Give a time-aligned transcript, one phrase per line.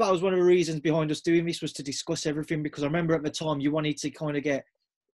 [0.00, 2.82] that was one of the reasons behind us doing this was to discuss everything because
[2.82, 4.64] I remember at the time you wanted to kind of get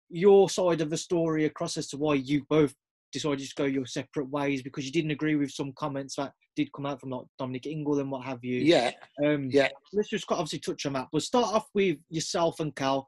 [0.10, 2.74] your side of the story across as to why you both
[3.12, 6.72] decided to go your separate ways because you didn't agree with some comments that did
[6.74, 8.60] come out from like Dominic Ingle and what have you.
[8.60, 8.92] Yeah.
[9.24, 9.70] Um, Yeah.
[9.94, 11.08] Let's just obviously touch on that.
[11.14, 13.08] We'll start off with yourself and Kell.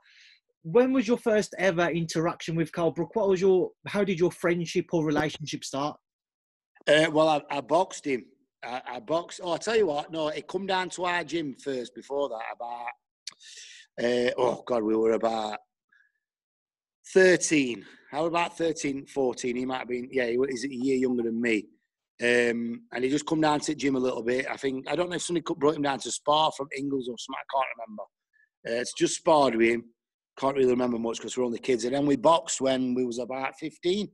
[0.63, 3.15] When was your first ever interaction with Kell Brook?
[3.15, 3.71] What was your?
[3.85, 5.97] How did your friendship or relationship start?
[6.87, 8.25] Uh, well, I, I boxed him.
[8.65, 9.01] I, I.
[9.09, 10.11] Oh, I tell you what.
[10.11, 11.93] No, it come down to our gym first.
[11.95, 12.87] Before that, about
[14.03, 15.59] uh, oh god, we were about
[17.13, 17.85] thirteen.
[18.15, 19.55] How about 13, 14?
[19.57, 20.07] He might have been.
[20.09, 21.65] Yeah, he was a year younger than me.
[22.21, 24.47] Um, and he just come down to the gym a little bit.
[24.49, 27.17] I think I don't know if somebody brought him down to spar from Ingles or
[27.17, 27.35] something.
[27.37, 28.03] I can't remember.
[28.67, 29.83] Uh, it's just sparred with him.
[30.39, 31.83] Can't really remember much because we're only kids.
[31.83, 34.07] And then we boxed when we was about fifteen.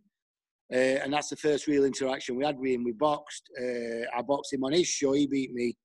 [0.74, 2.84] Uh, and that's the first real interaction we had with him.
[2.84, 3.50] We boxed.
[3.60, 5.12] Uh, I boxed him on his show.
[5.14, 5.76] He beat me.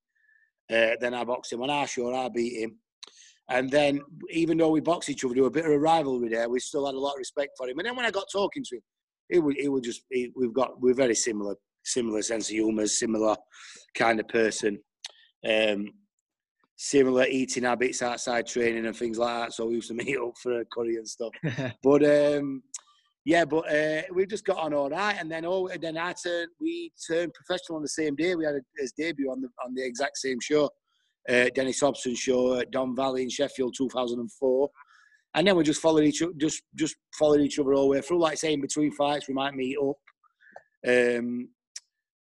[0.70, 2.14] Uh, then I boxed him on our show.
[2.14, 2.78] I beat him.
[3.48, 6.28] And then, even though we boxed each other, there was a bit of a rivalry
[6.28, 6.48] there.
[6.48, 7.78] We still had a lot of respect for him.
[7.78, 8.82] And then when I got talking to him,
[9.28, 10.02] he would, he would just.
[10.10, 10.80] He, we've got.
[10.80, 11.56] We're very similar.
[11.84, 12.86] Similar sense of humour.
[12.86, 13.36] Similar
[13.94, 14.78] kind of person.
[15.48, 15.86] Um,
[16.76, 19.52] similar eating habits outside training and things like that.
[19.52, 21.32] So we used to meet up for a curry and stuff.
[21.82, 22.62] But um,
[23.26, 26.12] yeah, but uh, we just got on all right, and then oh, and then I
[26.12, 26.48] turned.
[26.60, 28.36] We turned professional on the same day.
[28.36, 30.70] We had his debut on the on the exact same show,
[31.28, 34.70] uh, Dennis Hobson show at Don Valley in Sheffield, 2004.
[35.34, 38.20] And then we just followed each just just followed each other all the way through.
[38.20, 39.96] Like saying between fights, we might meet up
[40.86, 41.48] um,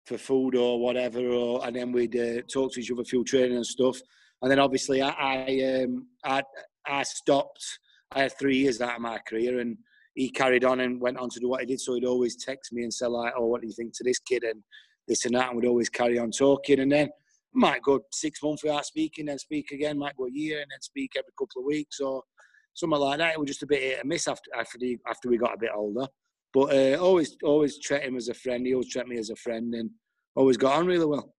[0.06, 3.56] for food or whatever, or and then we'd uh, talk to each other through training
[3.56, 3.98] and stuff.
[4.40, 6.42] And then obviously I I, um, I
[6.86, 7.62] I stopped.
[8.10, 9.76] I had three years out of my career, and
[10.14, 11.80] he carried on and went on to do what he did.
[11.80, 14.18] So he'd always text me and say like, "Oh, what do you think to this
[14.18, 14.62] kid?" and
[15.08, 16.80] this and that, and we'd always carry on talking.
[16.80, 17.08] And then
[17.52, 19.98] might go six months without speaking, then speak again.
[19.98, 22.22] Might go a year and then speak every couple of weeks or
[22.74, 23.34] something like that.
[23.34, 25.58] It was just a bit hit and miss after after, the, after we got a
[25.58, 26.06] bit older.
[26.52, 28.66] But uh, always always treat him as a friend.
[28.66, 29.90] He always treated me as a friend, and
[30.36, 31.34] always got on really well.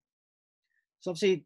[1.01, 1.45] So obviously,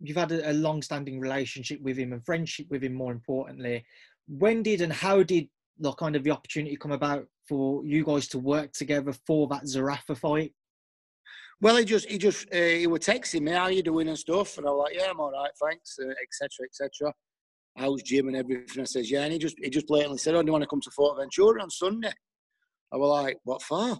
[0.00, 2.94] you've had a, a long-standing relationship with him and friendship with him.
[2.94, 3.84] More importantly,
[4.26, 8.28] when did and how did the kind of the opportunity come about for you guys
[8.28, 10.52] to work together for that Zerafa fight?
[11.60, 14.58] Well, he just he just uh, he was texting me, "How you doing?" and stuff,
[14.58, 16.66] and I was like, "Yeah, I'm all right, thanks," etc.
[16.66, 17.12] etc.
[17.76, 18.80] How's gym and everything?
[18.80, 20.68] I says, "Yeah," and he just he just blatantly said, "Oh, do you want to
[20.68, 22.12] come to Fuerteventura on Sunday?"
[22.92, 23.98] I was like, "What for?"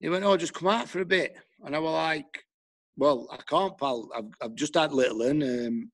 [0.00, 2.44] He went, "Oh, just come out for a bit," and I was like,
[2.96, 4.08] "Well, I can't, pal.
[4.16, 5.92] I've I've just had little, and um,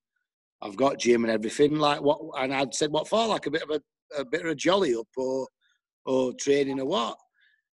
[0.61, 1.75] I've got gym and everything.
[1.75, 3.81] Like what?" And I'd said, "What for?" Like a bit of a
[4.17, 5.47] a bit of a jolly up or
[6.05, 7.17] or training or what?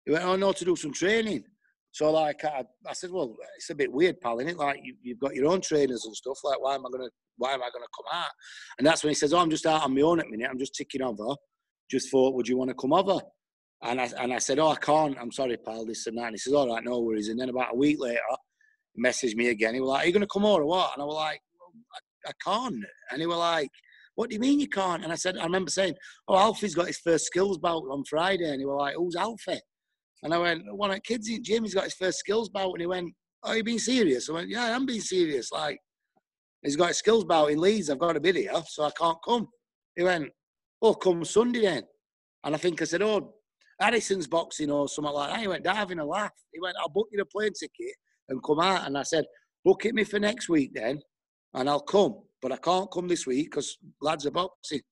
[0.05, 1.45] He went, "Oh no, to do some training."
[1.93, 4.59] So like I, I said, well, it's a bit weird, pal, isn't it?
[4.59, 6.39] Like you, you've got your own trainers and stuff.
[6.45, 7.09] Like why am I gonna
[7.39, 8.29] why am I gonna come out?
[8.77, 10.47] And that's when he says, oh, I'm just out on my own at minute.
[10.51, 11.35] I'm just ticking over.
[11.91, 13.19] Just thought, would you want to come over?
[13.83, 15.17] And I and I said, oh, I can't.
[15.19, 15.87] I'm sorry, pal.
[15.87, 16.25] This and that.
[16.25, 17.29] And he says, all right, no worries.
[17.29, 18.21] And then about a week later,
[18.93, 19.73] he messaged me again.
[19.73, 20.93] He was like, are you gonna come over or what?
[20.93, 21.41] And I was like,
[21.95, 22.85] I, I can't.
[23.11, 23.71] And he was like.
[24.17, 25.05] What do you mean you can't?
[25.05, 25.95] And I said, I remember saying,
[26.27, 28.51] Oh, Alfie's got his first skills bout on Friday.
[28.51, 29.61] And he was like, Who's Alfie?
[30.23, 32.73] And I went, one of the kids in gym, he's got his first skills bout.
[32.73, 33.13] And he went,
[33.45, 34.29] oh, you being serious?
[34.29, 35.53] I went, yeah, I'm being serious.
[35.53, 35.79] Like,
[36.63, 37.91] he's got his skills bout in Leeds.
[37.91, 39.47] I've got a video, so I can't come.
[39.95, 40.31] He went,
[40.83, 41.83] oh, come Sunday then.
[42.45, 43.35] And I think I said, oh,
[43.81, 45.41] Addison's boxing or something like that.
[45.41, 46.33] He went, having a laugh.
[46.53, 47.95] He went, I'll book you a plane ticket
[48.29, 48.87] and come out.
[48.87, 49.27] And I said,
[49.65, 51.01] book it me for next week then,
[51.55, 52.17] and I'll come.
[52.47, 54.83] But I can't come this week because lads are boxing.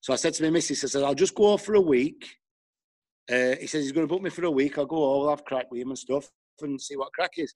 [0.00, 2.38] So I said to my missus, I said, I'll just go off for a week.
[3.30, 4.78] Uh, he says he's going to book me for a week.
[4.78, 6.30] I'll go over, I'll have crack with him and stuff
[6.62, 7.52] and see what crack is.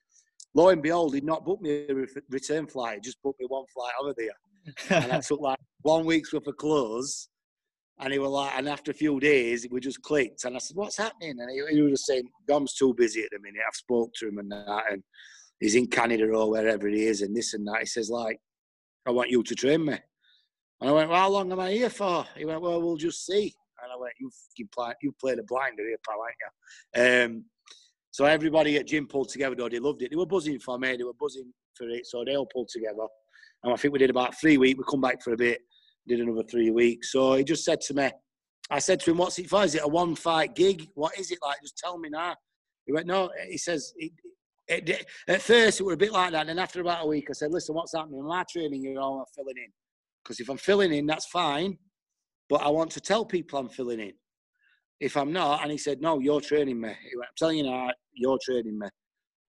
[0.52, 2.96] Lo and behold, he'd not booked me a re- return flight.
[2.96, 5.00] He just booked me one flight over there.
[5.02, 7.30] and I took like one week's worth of clothes.
[8.00, 10.44] And he was like, and after a few days, we just clicked.
[10.44, 11.36] And I said, what's happening?
[11.40, 13.62] And he, he was just saying, Dom's too busy at the minute.
[13.66, 14.82] I've spoke to him and that.
[14.92, 15.02] And
[15.58, 17.80] he's in Canada or wherever he is and this and that.
[17.80, 18.38] He says, like,
[19.08, 19.94] I want you to train me.
[20.80, 22.26] And I went, well, how long am I here for?
[22.36, 23.54] He went, well, we'll just see.
[23.82, 27.36] And I went, you fucking play, you played a blinder here, pal, ain't you?
[27.36, 27.44] Um,
[28.10, 29.68] so everybody at gym pulled together, though.
[29.70, 30.10] They loved it.
[30.10, 30.94] They were buzzing for me.
[30.96, 32.06] They were buzzing for it.
[32.06, 33.06] So they all pulled together.
[33.62, 34.76] And I think we did about three weeks.
[34.76, 35.60] We come back for a bit,
[36.06, 37.10] did another three weeks.
[37.10, 38.10] So he just said to me,
[38.70, 39.64] I said to him, what's it for?
[39.64, 40.86] Is it a one fight gig?
[40.94, 41.62] What is it like?
[41.62, 42.36] Just tell me now.
[42.84, 43.30] He went, no.
[43.48, 43.94] He says,
[44.68, 46.40] it, at first it was a bit like that.
[46.40, 48.20] And then after about a week, I said, listen, what's happening?
[48.20, 49.72] Am I training you or am I filling in?
[50.22, 51.78] Because if I'm filling in, that's fine.
[52.48, 54.12] But I want to tell people I'm filling in.
[55.00, 56.88] If I'm not, and he said, no, you're training me.
[57.08, 58.88] He went, I'm telling you now, you're training me.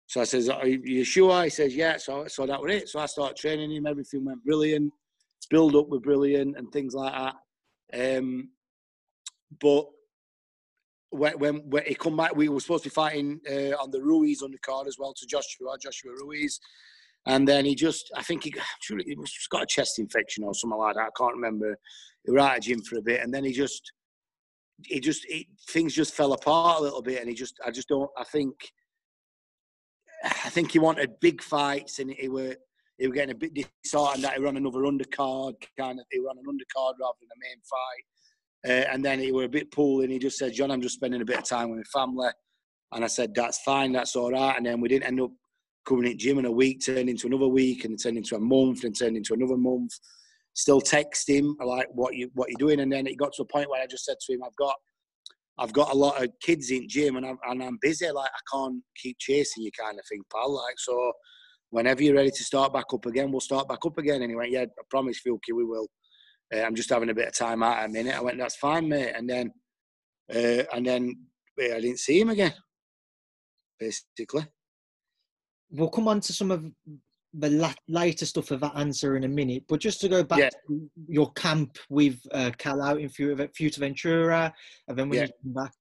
[0.07, 1.43] So I says, Are you sure?
[1.43, 1.97] He says, Yeah.
[1.97, 2.89] So, so that was it.
[2.89, 3.87] So I started training him.
[3.87, 4.93] Everything went brilliant.
[5.49, 8.17] Build up were brilliant and things like that.
[8.17, 8.49] Um,
[9.59, 9.85] but
[11.13, 14.01] when, when, when he come back, we were supposed to be fighting uh, on the
[14.01, 16.59] Ruiz undercard as well to Joshua, Joshua Ruiz.
[17.25, 18.53] And then he just, I think he,
[18.87, 21.07] he just got a chest infection or something like that.
[21.07, 21.77] I can't remember.
[22.25, 23.91] He was out of gym for a bit, and then he just,
[24.85, 27.87] he just, he, things just fell apart a little bit, and he just, I just
[27.87, 28.53] don't, I think,
[30.23, 32.55] I think he wanted big fights, and he were,
[32.97, 36.37] he were getting a bit disheartened that he ran another undercard, kind of, he ran
[36.37, 38.05] an undercard rather than a main fight.
[38.65, 40.95] Uh, and then he were a bit pool, and he just said, John, I'm just
[40.95, 42.29] spending a bit of time with my family.
[42.93, 44.55] And I said, that's fine, that's all right.
[44.55, 45.31] And then we didn't end up
[45.85, 48.83] coming at gym in a week, turned into another week, and turned into a month,
[48.83, 49.91] and turned into another month.
[50.53, 53.45] Still text him like what you what you're doing, and then it got to a
[53.45, 54.75] point where I just said to him, I've got
[55.57, 58.09] I've got a lot of kids in gym, and I'm and I'm busy.
[58.11, 60.53] Like I can't keep chasing you, kind of thing, pal.
[60.53, 61.13] Like so,
[61.71, 64.21] whenever you're ready to start back up again, we'll start back up again.
[64.21, 65.87] And he went, Yeah, I promise, Filky, we will.
[66.53, 68.15] Uh, I'm just having a bit of time out at a minute.
[68.15, 69.13] I went, That's fine, mate.
[69.15, 69.51] And then
[70.33, 71.15] uh, and then
[71.59, 72.53] I didn't see him again,
[73.79, 74.45] basically
[75.73, 76.65] we'll come on to some of
[77.33, 79.63] the later stuff of that answer in a minute.
[79.67, 80.49] But just to go back yeah.
[80.67, 84.53] to your camp with uh, Kell out in Fuerteventura,
[84.87, 85.25] and then when yeah.
[85.25, 85.73] you come back,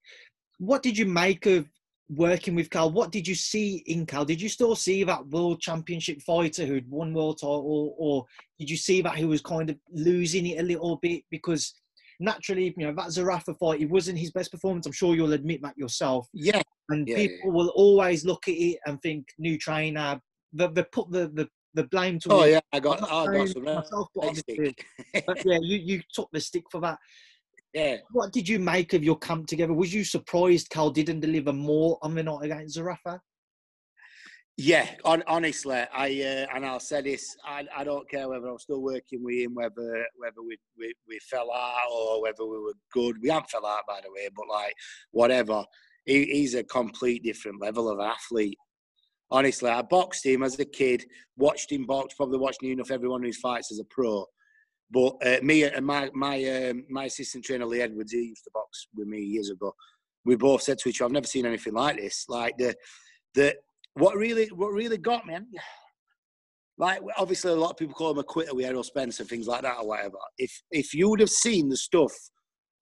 [0.58, 1.68] what did you make of
[2.14, 2.90] working with Kell?
[2.90, 4.24] What did you see in Kell?
[4.24, 8.24] Did you still see that world championship fighter who'd won world title, or
[8.58, 11.74] did you see that he was kind of losing it a little bit because?
[12.20, 14.86] Naturally, you know that Zerafa fight, it wasn't his best performance.
[14.86, 16.28] I'm sure you'll admit that yourself.
[16.32, 17.52] Yeah, and yeah, people yeah.
[17.52, 20.20] will always look at it and think new trainer.
[20.52, 22.28] They, they put the, the, the blame to.
[22.30, 24.40] Oh yeah, I got, I got some uh, myself, but,
[25.26, 26.98] but yeah, you, you took the stick for that.
[27.74, 27.96] Yeah.
[28.10, 29.72] What did you make of your camp together?
[29.72, 33.18] Was you surprised Carl didn't deliver more on the night against Zerafa?
[34.58, 38.58] Yeah, on, honestly, I uh, and I'll say this: I, I don't care whether I'm
[38.58, 42.74] still working with him, whether whether we, we we fell out or whether we were
[42.92, 43.16] good.
[43.22, 44.74] We haven't fell out, by the way, but like
[45.10, 45.64] whatever
[46.04, 48.58] he, he's a complete different level of athlete.
[49.30, 51.04] Honestly, I boxed him as a kid,
[51.38, 54.26] watched him box, probably watched enough every one of his fights as a pro.
[54.92, 58.50] But uh, me and my my um, my assistant trainer Lee Edwards, he used to
[58.52, 59.74] box with me years ago.
[60.24, 62.74] We both said to each other, "I've never seen anything like this." Like the
[63.34, 63.54] the
[63.94, 65.36] what really what really got me.
[66.78, 69.46] Like obviously, a lot of people call him a quitter with Errol Spence and things
[69.46, 70.18] like that or whatever.
[70.36, 72.12] If if you would have seen the stuff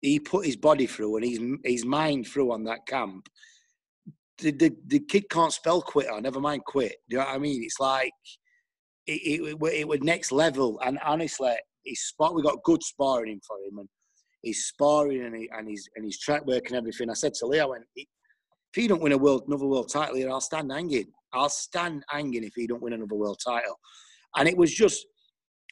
[0.02, 3.28] he put his body through and his his mind through on that camp.
[4.40, 6.98] The, the, the kid can't spell quitter, never mind quit.
[7.10, 7.64] Do you know what I mean?
[7.64, 8.12] It's like
[9.08, 10.80] it, it, it, it was next level.
[10.86, 11.56] And honestly,
[11.88, 12.36] he's spot.
[12.36, 13.90] We got good sparring in for him, and
[14.42, 17.10] he's sparring and, he, and he's and his track work and everything.
[17.10, 18.06] I said to Lee, I went, if
[18.76, 21.12] he don't win a world another world title here, I'll stand hanging.
[21.34, 23.80] I'll stand hanging if he don't win another world title.
[24.36, 25.06] And it was just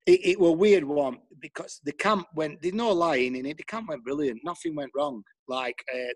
[0.06, 2.62] it, it was weird one because the camp went.
[2.62, 3.58] There's no lying in it.
[3.58, 4.42] The camp went brilliant.
[4.44, 5.24] Nothing went wrong.
[5.48, 6.14] Like, uh,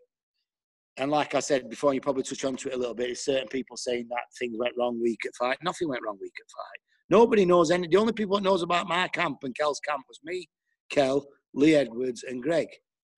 [0.98, 3.08] and like I said before, you probably touched onto it a little bit.
[3.08, 5.58] There's certain people saying that things went wrong week at fight.
[5.64, 6.82] Nothing went wrong week at fight.
[7.10, 7.88] Nobody knows any.
[7.88, 10.48] The only people that knows about my camp and Kell's camp was me,
[10.90, 12.68] Kell, Lee Edwards, and Greg.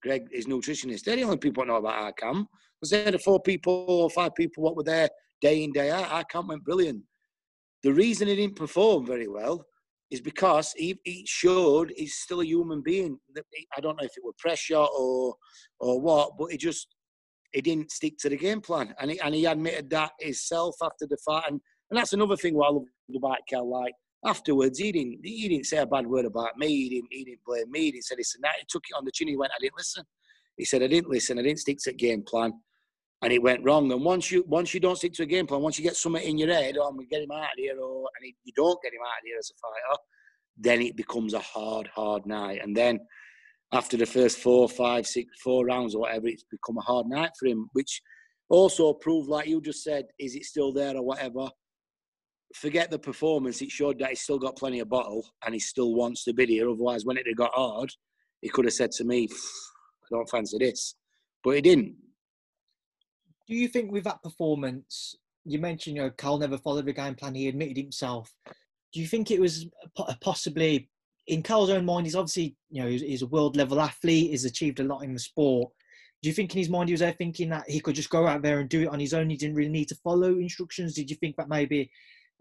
[0.02, 1.04] Greg is nutritionist.
[1.04, 2.48] They're the only people that know about our camp.
[2.80, 5.10] Was there the four people or five people what were there
[5.42, 6.12] day in day out?
[6.12, 7.04] Our camp went brilliant.
[7.84, 9.66] The reason he didn't perform very well
[10.10, 13.18] is because he, he showed he's still a human being.
[13.76, 15.36] I don't know if it were pressure or
[15.80, 16.88] or what, but he just
[17.54, 21.08] he didn't stick to the game plan, and he and he admitted that himself after
[21.08, 21.44] the fight.
[21.50, 23.70] And, and that's another thing what I love about Kell.
[23.70, 23.94] Like
[24.26, 26.68] afterwards, he didn't he didn't say a bad word about me.
[26.68, 27.82] He didn't he didn't blame me.
[27.82, 28.56] He didn't say this and that.
[28.60, 29.28] He took it on the chin.
[29.28, 30.06] He went, I didn't listen.
[30.58, 31.38] He said, I didn't listen.
[31.38, 32.54] I didn't stick to the game plan.
[33.24, 33.92] And it went wrong.
[33.92, 36.24] And once you once you don't stick to a game plan, once you get something
[36.24, 38.82] in your head, oh, I'm gonna get him out of here, or and you don't
[38.82, 40.02] get him out of here as a fighter,
[40.58, 42.62] then it becomes a hard, hard night.
[42.64, 43.00] And then
[43.74, 47.32] after the first four, five, six, four rounds or whatever, it's become a hard night
[47.40, 48.02] for him, which
[48.50, 51.50] also proved, like you just said, is it still there or whatever?
[52.56, 53.62] Forget the performance.
[53.62, 56.46] It showed that he's still got plenty of bottle and he still wants to be
[56.46, 56.70] here.
[56.70, 57.92] Otherwise, when it had got hard,
[58.42, 60.96] he could have said to me, I don't fancy this.
[61.44, 61.96] But he didn't
[63.52, 67.16] do you think with that performance, you mentioned, you know, Carl never followed the game
[67.16, 67.36] plan.
[67.36, 68.34] He admitted himself.
[68.94, 69.66] Do you think it was
[70.22, 70.90] possibly
[71.28, 72.06] in Carl's own mind?
[72.06, 74.32] He's obviously, you know, he's, a world level athlete.
[74.32, 75.70] He's achieved a lot in the sport.
[76.24, 78.26] Do you think in his mind he was there thinking that he could just go
[78.26, 79.30] out there and do it on his own?
[79.30, 80.94] He didn't really need to follow instructions.
[80.94, 81.92] Did you think that maybe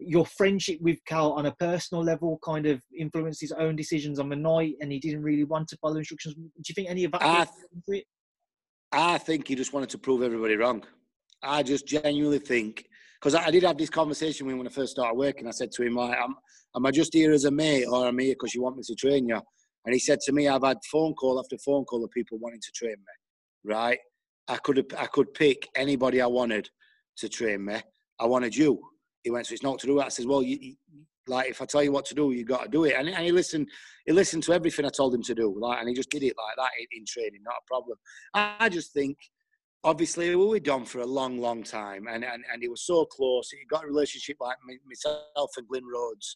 [0.01, 4.29] your friendship with Kell on a personal level kind of influenced his own decisions on
[4.29, 6.35] the night, and he didn't really want to follow instructions?
[6.35, 7.23] Do you think any of that?
[7.23, 7.47] I,
[8.91, 10.83] I think he just wanted to prove everybody wrong.
[11.43, 12.85] I just genuinely think
[13.19, 15.47] because I, I, did have this conversation with him when I first started working.
[15.47, 16.35] I said to him, like, am,
[16.75, 18.83] am I just here as a mate or am I here because you want me
[18.85, 19.39] to train you?
[19.85, 22.61] And he said to me, I've had phone call after phone call of people wanting
[22.61, 23.97] to train me, right?
[24.47, 26.69] I could I could pick anybody I wanted
[27.17, 27.77] to train me.
[28.19, 28.79] I wanted you.
[29.23, 30.05] He went, so it's not to do that.
[30.05, 30.75] I says, well, you,
[31.27, 32.95] like if I tell you what to do, you got to do it.
[32.97, 33.67] And, and, he listened.
[34.05, 35.55] He listened to everything I told him to do.
[35.59, 37.41] Like, and he just did it like that in, in training.
[37.43, 37.97] Not a problem.
[38.33, 39.17] I, I just think,
[39.83, 43.05] obviously, we were done for a long, long time, and and and he was so
[43.05, 43.49] close.
[43.51, 46.35] He got a relationship like myself and Glyn Rhodes.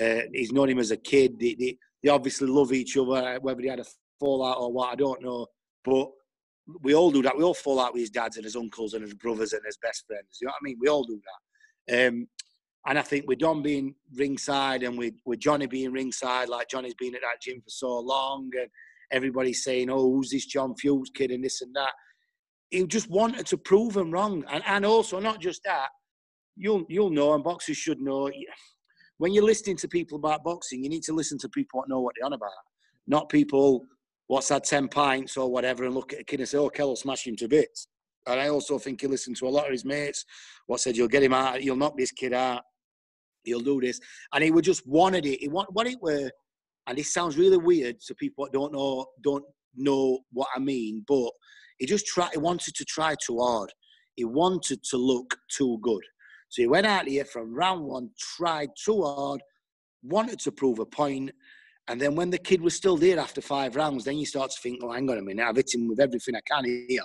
[0.00, 1.38] Uh, he's known him as a kid.
[1.38, 3.38] They, they, they obviously love each other.
[3.40, 3.84] Whether he had a
[4.18, 5.46] fallout or what, I don't know.
[5.84, 6.08] But
[6.80, 7.36] we all do that.
[7.36, 9.76] We all fall out with his dads and his uncles and his brothers and his
[9.82, 10.38] best friends.
[10.40, 10.78] You know what I mean?
[10.80, 11.41] We all do that.
[11.90, 12.28] Um,
[12.86, 16.94] and I think with Dom being ringside and with, with Johnny being ringside, like Johnny's
[16.94, 18.68] been at that gym for so long, and
[19.12, 21.92] everybody's saying, "Oh, who's this John Fewkes kid?" and this and that.
[22.70, 25.88] He just wanted to prove them wrong, and and also not just that.
[26.56, 28.30] You'll you'll know, and boxers should know.
[29.18, 32.00] When you're listening to people about boxing, you need to listen to people that know
[32.00, 32.50] what they're on about,
[33.06, 33.86] not people
[34.32, 36.88] what's had 10 pints or whatever and look at a kid and say, oh, Kell
[36.88, 37.88] will smash him to bits.
[38.26, 40.24] And I also think he listened to a lot of his mates
[40.66, 42.62] what said, you'll get him out, you'll knock this kid out,
[43.44, 44.00] he'll do this.
[44.32, 45.40] And he would just wanted it.
[45.40, 46.30] He want what it were,
[46.86, 51.04] and this sounds really weird to people that don't know, don't know what I mean,
[51.06, 51.30] but
[51.78, 53.72] he just tried, he wanted to try too hard.
[54.14, 56.02] He wanted to look too good.
[56.48, 59.40] So he went out here from round one, tried too hard,
[60.02, 61.30] wanted to prove a point,
[61.88, 64.60] and then when the kid was still there after five rounds, then you start to
[64.60, 67.02] think, oh, hang on a minute, I've hit him with everything I can here,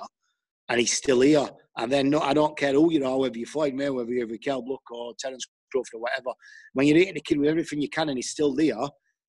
[0.70, 1.48] and he's still here.
[1.78, 4.38] And then no, I don't care who you are, whether you're Floyd Mayweather, whether you're
[4.38, 6.32] Kell Brook or Terence Crawford or whatever.
[6.74, 8.76] When you're hitting the kid with everything you can and he's still there,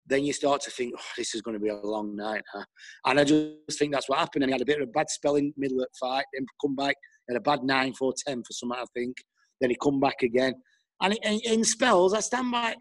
[0.07, 2.43] then you start to think, oh, this is going to be a long night.
[2.53, 2.65] Huh?
[3.05, 4.45] And I just think that's what happened.
[4.45, 6.47] And he had a bit of a bad spell in middle of the fight, then
[6.63, 6.97] come back,
[7.29, 9.17] had a bad 9 4 10 for something, I think.
[9.61, 10.55] Then he come back again.
[11.03, 12.75] And in, in spells, I stand by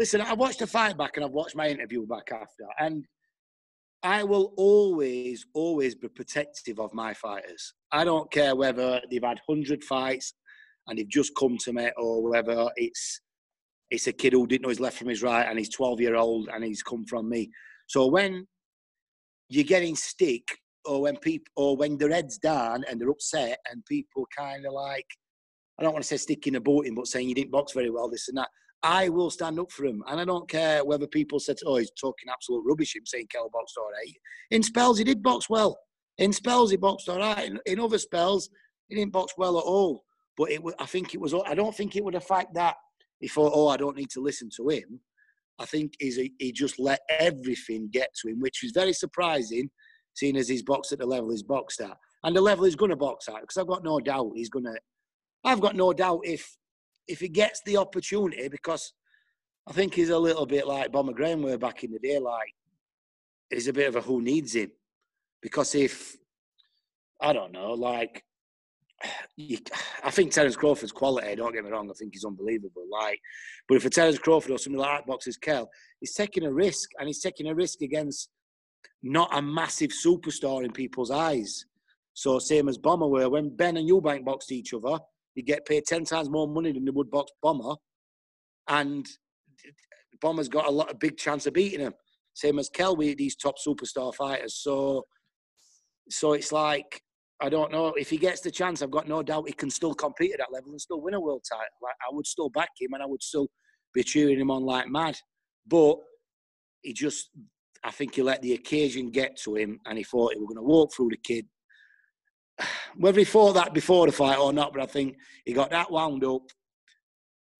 [0.00, 3.04] listen, I watched the fight back and I've watched my interview back after, and
[4.02, 7.74] I will always, always be protective of my fighters.
[7.92, 10.32] I don't care whether they've had hundred fights
[10.86, 13.20] and they've just come to me, or whether it's
[13.90, 16.14] it's a kid who didn't know his left from his right and he's 12 year
[16.14, 17.50] old and he's come from me.
[17.88, 18.46] So when
[19.48, 23.84] you're getting stick, or when people, or when their head's down and they're upset, and
[23.84, 25.06] people kind of like,
[25.78, 27.90] I don't want to say sticking a boat in, but saying you didn't box very
[27.90, 28.48] well, this and that.
[28.82, 30.02] I will stand up for him.
[30.08, 33.50] And I don't care whether people said, oh, he's talking absolute rubbish, him saying Kell
[33.52, 34.14] boxed all right.
[34.50, 35.78] In spells, he did box well.
[36.18, 37.46] In spells, he boxed all right.
[37.46, 38.48] In, in other spells,
[38.88, 40.04] he didn't box well at all.
[40.36, 42.76] But it, I think it was, I don't think it would affect that
[43.18, 45.00] he thought, oh, I don't need to listen to him.
[45.58, 49.70] I think he just let everything get to him, which is very surprising,
[50.14, 51.96] seeing as he's boxed at the level he's boxed at.
[52.24, 54.64] And the level he's going to box at, because I've got no doubt he's going
[54.64, 54.78] to,
[55.44, 56.56] I've got no doubt if
[57.10, 58.92] if he gets the opportunity, because
[59.66, 62.54] I think he's a little bit like Bomber Graham were back in the day, like
[63.50, 64.70] he's a bit of a who needs him.
[65.42, 66.16] Because if
[67.20, 68.24] I don't know, like
[69.36, 69.58] you,
[70.04, 71.34] I think Terence Crawford's quality.
[71.34, 71.90] Don't get me wrong.
[71.90, 72.84] I think he's unbelievable.
[72.90, 73.18] Like,
[73.68, 77.08] but if a Terence Crawford or something like Boxes Kell, he's taking a risk, and
[77.08, 78.30] he's taking a risk against
[79.02, 81.64] not a massive superstar in people's eyes.
[82.14, 84.98] So same as Bomber were when Benn and Eubank boxed each other
[85.40, 87.74] you get paid 10 times more money than the Woodbox Bomber.
[88.68, 89.06] And
[90.20, 91.94] Bomber's got a lot of big chance of beating him.
[92.34, 94.60] Same as Kelby, these top superstar fighters.
[94.62, 95.04] So,
[96.10, 97.00] so it's like,
[97.40, 97.94] I don't know.
[97.94, 100.52] If he gets the chance, I've got no doubt he can still compete at that
[100.52, 101.64] level and still win a world title.
[101.82, 103.48] Like, I would still back him and I would still
[103.94, 105.16] be cheering him on like mad.
[105.66, 105.96] But
[106.82, 107.30] he just,
[107.82, 110.62] I think he let the occasion get to him and he thought he was going
[110.62, 111.46] to walk through the kid,
[112.96, 115.90] whether he thought that before the fight or not, but I think he got that
[115.90, 116.42] wound up,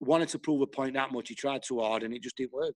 [0.01, 1.29] wanted to prove a point that much.
[1.29, 2.75] He tried too hard and it just didn't work.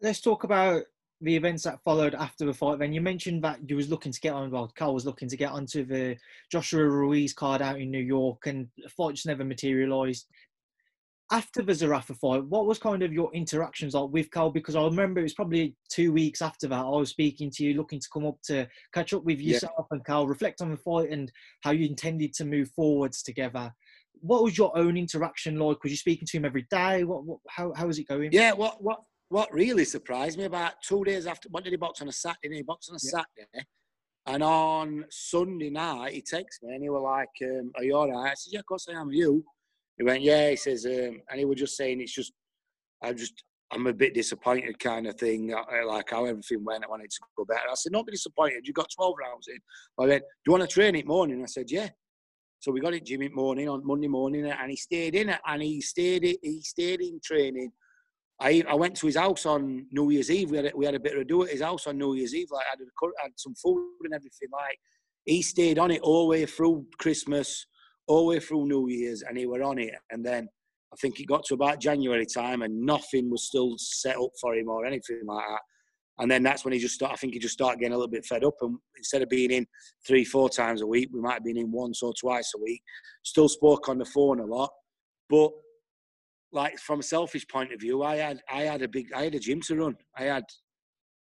[0.00, 0.82] Let's talk about
[1.20, 2.78] the events that followed after the fight.
[2.78, 4.50] Then you mentioned that you was looking to get on.
[4.50, 6.16] Well, Carl was looking to get onto the
[6.50, 10.28] Joshua Ruiz card out in New York, and the fight just never materialised
[11.30, 14.50] after the Zerafa fight, what was kind of your interactions like with Carl?
[14.50, 17.74] Because I remember it was probably two weeks after that I was speaking to you,
[17.74, 19.84] looking to come up to catch up with yourself yeah.
[19.90, 21.30] and Carl, reflect on the fight and
[21.62, 23.72] how you intended to move forwards together.
[24.20, 25.82] What was your own interaction like?
[25.82, 27.04] Was you speaking to him every day?
[27.04, 28.30] What, what how how was it going?
[28.32, 32.00] Yeah, what what what really surprised me about two days after what did he box
[32.00, 32.56] on a Saturday?
[32.56, 33.10] He boxed on a yeah.
[33.10, 33.66] Saturday.
[34.26, 38.10] And on Sunday night, he texted me and he was like, um, "Are you all
[38.10, 39.08] right?" I said, "Yeah, of course I am.
[39.08, 39.44] Are you?"
[39.98, 40.50] He went, yeah.
[40.50, 42.32] He says, um, and he was just saying, it's just,
[43.02, 45.54] I just, I'm a bit disappointed, kind of thing.
[45.86, 47.68] Like how everything went, I wanted to go better.
[47.70, 48.66] I said, not be disappointed.
[48.66, 49.58] You got 12 rounds in.
[49.98, 51.42] I went, do you want to train it morning?
[51.42, 51.88] I said, yeah.
[52.60, 55.38] So we got it gym in morning on Monday morning, and he stayed in it,
[55.46, 57.70] and he stayed he stayed in training.
[58.40, 60.50] I I went to his house on New Year's Eve.
[60.50, 62.14] We had a, we had a bit of a do at his house on New
[62.14, 62.48] Year's Eve.
[62.50, 64.48] Like I had, a, had some food and everything.
[64.52, 64.78] Like
[65.24, 67.64] he stayed on it all the way through Christmas,
[68.08, 69.94] all the way through New Year's, and he were on it.
[70.10, 70.48] And then
[70.92, 74.54] I think it got to about January time, and nothing was still set up for
[74.54, 75.60] him or anything like that.
[76.20, 78.10] And then that's when he just started, I think he just started getting a little
[78.10, 78.54] bit fed up.
[78.60, 79.66] And instead of being in
[80.06, 82.82] three, four times a week, we might have been in once or twice a week.
[83.22, 84.70] Still spoke on the phone a lot.
[85.30, 85.52] But
[86.50, 89.34] like from a selfish point of view, I had I had a big I had
[89.34, 89.96] a gym to run.
[90.16, 90.44] I had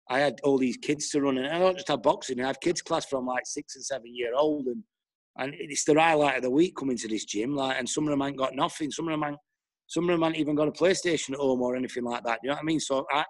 [0.08, 2.60] I had all these kids to run and I don't just have boxing, I have
[2.60, 4.84] kids class from like six and seven year old and
[5.38, 7.54] and it's the highlight of the week coming to this gym.
[7.54, 8.90] Like and some of them ain't got nothing.
[8.90, 9.38] Some of them ain't
[9.86, 12.40] some of them ain't even got a PlayStation at home or anything like that.
[12.42, 12.80] You know what I mean?
[12.80, 13.24] So I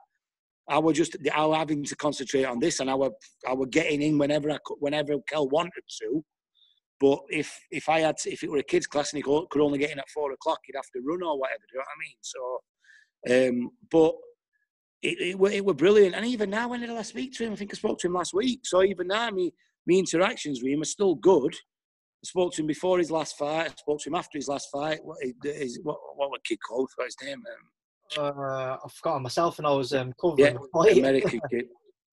[0.68, 3.12] I was just I was having to concentrate on this, and I was
[3.46, 6.24] I was getting in whenever I could, whenever Kell wanted to.
[7.00, 9.60] But if if I had to, if it were a kids class and he could
[9.60, 11.58] only get in at four o'clock, he'd have to run or whatever.
[11.68, 13.50] Do you know what I mean?
[13.52, 14.14] So, um, but
[15.02, 16.14] it, it, it were brilliant.
[16.14, 17.52] And even now, when did I speak to him?
[17.52, 18.60] I think I spoke to him last week.
[18.64, 19.52] So even now, me
[19.86, 21.54] me interactions with him are still good.
[22.24, 23.66] I spoke to him before his last fight.
[23.66, 24.98] I spoke to him after his last fight.
[25.04, 26.88] What is what what what kid called?
[26.96, 27.42] What's his name?
[28.18, 30.56] Um, uh, I've forgotten myself, and I was um, covering.
[30.56, 31.66] Yeah, American kid,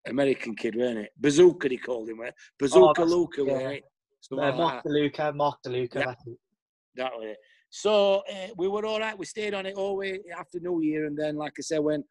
[0.08, 1.10] American kid, weren't it?
[1.16, 2.32] Bazooka, he called him, right?
[2.58, 3.64] Bazooka oh, Luca, yeah.
[3.64, 3.84] right?
[4.32, 5.94] Uh, Mark DeLuca, Mark DeLuca.
[5.94, 6.14] Yeah,
[6.96, 7.36] that way.
[7.70, 9.16] So uh, we were all right.
[9.16, 12.02] We stayed on it all way after New Year, and then, like I said, when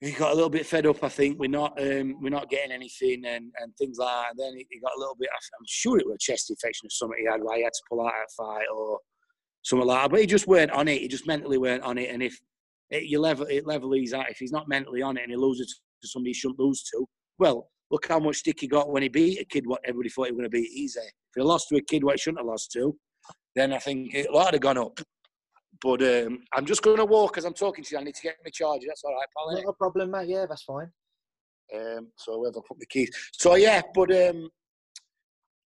[0.00, 2.72] he got a little bit fed up, I think we're not um, we're not getting
[2.72, 4.30] anything and, and things like that.
[4.30, 5.28] And then he, he got a little bit.
[5.32, 7.82] I'm sure it was a chest infection or something he had, why he had to
[7.88, 8.98] pull out of a fight or
[9.62, 10.10] something like that.
[10.10, 11.02] But he just weren't on it.
[11.02, 12.10] He just mentally weren't on it.
[12.10, 12.38] And if
[12.88, 15.36] it, you level it level he's at, if he's not mentally on it and he
[15.36, 17.06] loses to somebody he shouldn't lose to,
[17.38, 20.26] well, look how much stick he got when he beat a kid what everybody thought
[20.26, 21.00] he was going to beat easy.
[21.00, 22.96] If he lost to a kid what he shouldn't have lost to,
[23.54, 24.98] then I think it would have gone up.
[25.82, 27.98] But um, I'm just going to walk as I'm talking to you.
[27.98, 28.86] I need to get my charger.
[28.88, 29.64] That's all right, pal.
[29.64, 30.28] No problem, mate.
[30.28, 30.90] Yeah, that's fine.
[31.74, 33.10] Um, so I put the keys?
[33.32, 34.50] So yeah, but um,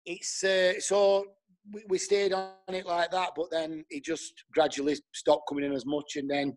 [0.07, 1.25] it's uh, so
[1.73, 5.73] we, we stayed on it like that, but then he just gradually stopped coming in
[5.73, 6.57] as much, and then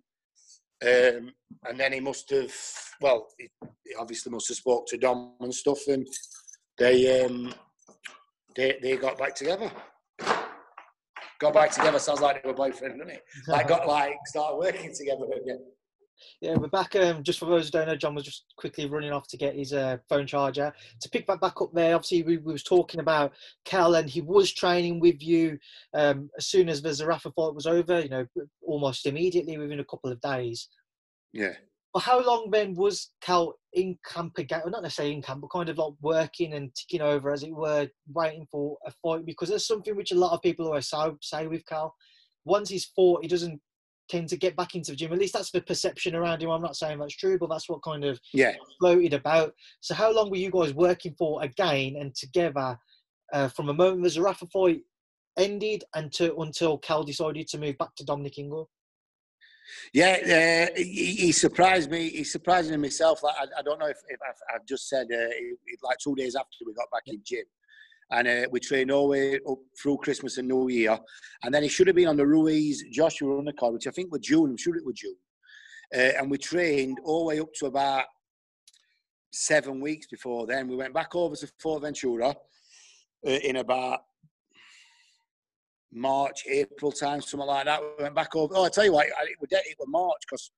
[0.83, 1.31] um,
[1.67, 2.53] and then he must have
[3.01, 3.47] well, he,
[3.85, 6.07] he, obviously must have spoke to Dom and stuff, and
[6.77, 7.53] they um,
[8.55, 9.71] they they got back together.
[11.41, 13.23] Got back together sounds like they were boyfriend, doesn't it?
[13.47, 15.59] Like got like started working together again.
[16.39, 16.95] Yeah, we're back.
[16.95, 19.55] Um, just for those who don't know, John was just quickly running off to get
[19.55, 20.71] his uh, phone charger.
[21.01, 23.33] To pick that back up there, obviously we, we was talking about
[23.65, 25.57] Kell, and he was training with you
[25.95, 27.99] um, as soon as the Zerafa fight was over.
[27.99, 28.25] You know,
[28.61, 30.69] almost immediately within a couple of days.
[31.33, 31.53] Yeah.
[31.93, 34.61] But how long then was Kell in camp again?
[34.63, 37.53] Well, not necessarily in camp, but kind of like working and ticking over, as it
[37.53, 39.25] were, waiting for a fight.
[39.25, 41.93] Because there's something which a lot of people always say with Kell.
[42.45, 43.59] Once he's fought, he doesn't
[44.11, 45.13] tend to get back into the gym.
[45.13, 46.49] At least that's the perception around him.
[46.49, 49.53] I'm not saying that's true, but that's what kind of yeah floated about.
[49.79, 52.77] So how long were you guys working for again and together
[53.33, 54.81] uh, from the moment the Zerafa fight
[55.37, 58.69] ended and until until Kell decided to move back to Dominic Ingle?
[59.93, 62.09] Yeah, uh, he, he, surprised me.
[62.09, 63.23] He surprised me myself.
[63.23, 65.27] Like, I, I don't know if, if I've, I've, just said uh,
[65.83, 67.43] like two days after we got back in gym,
[68.11, 70.97] and uh, we trained all the way up through Christmas and New Year.
[71.43, 74.21] And then he should have been on the Ruiz Joshua undercard, which I think was
[74.21, 74.51] June.
[74.51, 75.15] I'm sure it was June.
[75.93, 78.05] Uh, and we trained all the way up to about
[79.31, 80.67] seven weeks before then.
[80.67, 82.35] We went back over to Fuerteventura
[83.25, 84.01] uh, in about
[85.93, 87.81] March, April time, something like that.
[87.81, 88.53] We went back over.
[88.55, 90.51] Oh, I tell you what, it was, it was March because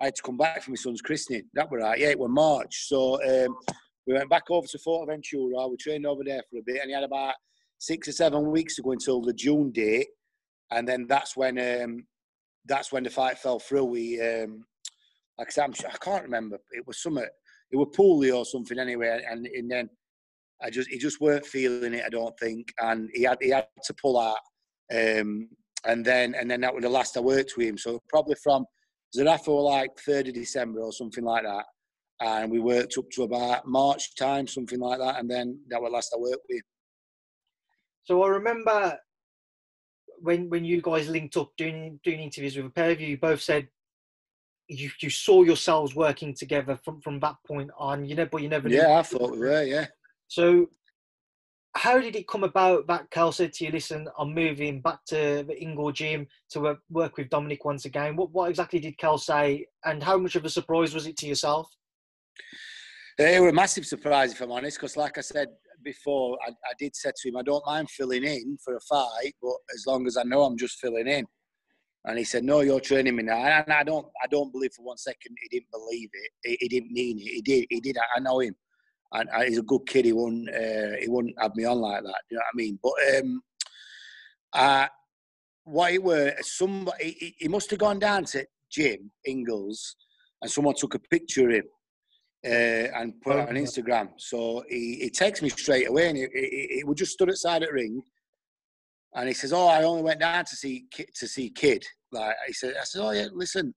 [0.00, 1.44] I had to come back for my son's christening.
[1.54, 1.98] That was right.
[1.98, 2.88] Yeah, it was March.
[2.88, 3.56] So um,
[4.06, 5.70] we went back over to Fuerteventura.
[5.70, 7.34] We trained over there for a bit, and he had about
[7.78, 10.08] six or seven weeks to go until the June date,
[10.70, 12.06] and then that's when um,
[12.66, 13.84] that's when the fight fell through.
[13.84, 14.64] We, um,
[15.38, 16.58] like I said, I'm, I can't remember.
[16.72, 17.26] It was something.
[17.70, 19.88] It was poorly or something anyway, and, and then
[20.62, 22.04] I just he just weren't feeling it.
[22.04, 24.36] I don't think, and he had he had to pull out.
[24.92, 25.48] Um,
[25.84, 27.78] and then and then that was the last I worked with him.
[27.78, 28.66] So probably from
[29.16, 31.64] Zerafa like third of December or something like that
[32.22, 35.90] and we worked up to about March time, something like that, and then that was
[35.90, 36.62] the last I worked with.
[38.04, 38.98] So I remember
[40.20, 43.18] when when you guys linked up doing doing interviews with a pair of you, you
[43.18, 43.68] both said
[44.68, 48.04] you you saw yourselves working together from from that point on.
[48.04, 48.68] You know, but you never.
[48.68, 49.62] Yeah, I thought we were.
[49.62, 49.86] Yeah.
[50.28, 50.70] So,
[51.74, 55.44] how did it come about that Kell said to you, "Listen, I'm moving back to
[55.46, 58.16] the Ingle gym to work with Dominic once again"?
[58.16, 61.26] What what exactly did Kell say, and how much of a surprise was it to
[61.26, 61.70] yourself?
[63.18, 65.48] It was a massive surprise, if I'm honest, because like I said,
[65.82, 69.34] before, I, I did say to him, I don't mind filling in for a fight,
[69.40, 71.26] but as long as I know I'm just filling in.
[72.04, 74.82] And he said, "No, you're training me now." And I don't, I don't believe for
[74.82, 76.30] one second he didn't believe it.
[76.42, 77.22] He, he didn't mean it.
[77.22, 77.66] He did.
[77.70, 77.96] He did.
[78.16, 78.56] I know him,
[79.12, 80.04] and he's a good kid.
[80.04, 82.20] He wouldn't, uh, he wouldn't have me on like that.
[82.30, 82.78] You know what I mean?
[82.82, 83.42] But um,
[84.52, 84.86] uh,
[85.64, 89.96] what it were, somebody, he, he must have gone down to gym Ingles,
[90.40, 91.64] and someone took a picture of him
[92.44, 94.10] uh, and put it on Instagram.
[94.16, 97.62] So he, he texts me straight away, and he, he, he was just stood outside
[97.62, 98.02] at ring,
[99.14, 102.52] and he says, "Oh, I only went down to see to see Kid." Like he
[102.52, 103.74] said, I said, "Oh yeah, listen."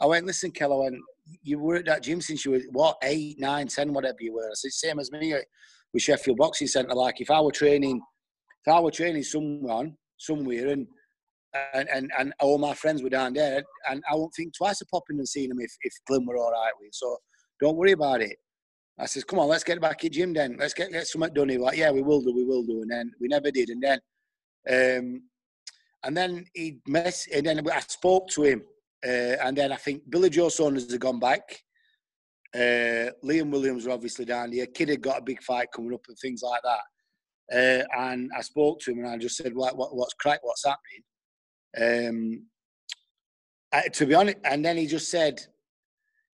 [0.00, 0.96] I went, "Listen, Kell, I went,
[1.42, 4.46] you were at that gym since you were what eight, nine, ten, whatever you were."
[4.46, 5.34] I said, "Same as me
[5.92, 6.94] with Sheffield Boxing Centre.
[6.94, 8.00] Like if I were training,
[8.66, 10.86] if I were training someone somewhere and."
[11.72, 14.88] And, and and all my friends were down there, and I won't think twice of
[14.88, 16.88] popping and seeing them if, if Glyn were all right with.
[16.88, 16.96] It.
[16.96, 17.16] So
[17.60, 18.36] don't worry about it.
[18.98, 20.56] I says, come on, let's get back at gym then.
[20.58, 21.48] Let's get, get something done.
[21.48, 22.82] He like, yeah, we will do, we will do.
[22.82, 23.68] And then we never did.
[23.68, 24.00] And then
[24.68, 25.22] um,
[26.04, 28.62] and then he mess, and then I spoke to him,
[29.06, 31.62] uh, and then I think Billy Joe Saunders had gone back.
[32.54, 34.66] Uh, Liam Williams were obviously down here.
[34.66, 36.80] Kid had got a big fight coming up and things like that.
[37.52, 40.40] Uh, and I spoke to him and I just said, what, what, what's crack?
[40.42, 42.08] What's happening?
[42.08, 42.46] Um,
[43.72, 45.40] I, to be honest, and then he just said,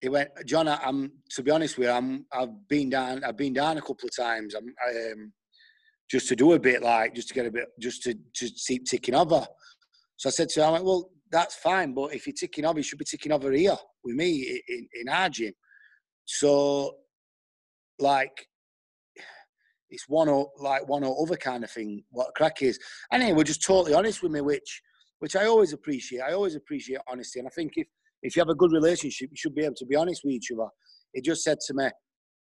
[0.00, 3.36] he went, John, I, am to be honest with you, I'm, I've been down, I've
[3.36, 4.54] been down a couple of times.
[4.54, 5.32] I'm, I, um,
[6.10, 8.84] just to do a bit like just to get a bit just to just keep
[8.84, 9.44] ticking over.
[10.16, 12.78] So I said to him, I went, well, that's fine, but if you're ticking over,
[12.78, 15.52] you should be ticking over here with me in, in our gym.
[16.24, 16.94] So,
[17.98, 18.46] like,
[19.90, 22.04] it's one or like one or other kind of thing.
[22.10, 22.78] What crack is,
[23.10, 24.80] and we're just totally honest with me, which
[25.18, 26.20] which I always appreciate.
[26.20, 27.88] I always appreciate honesty, and I think if
[28.22, 30.50] if you have a good relationship, you should be able to be honest with each
[30.52, 30.68] other.
[31.12, 31.88] He just said to me,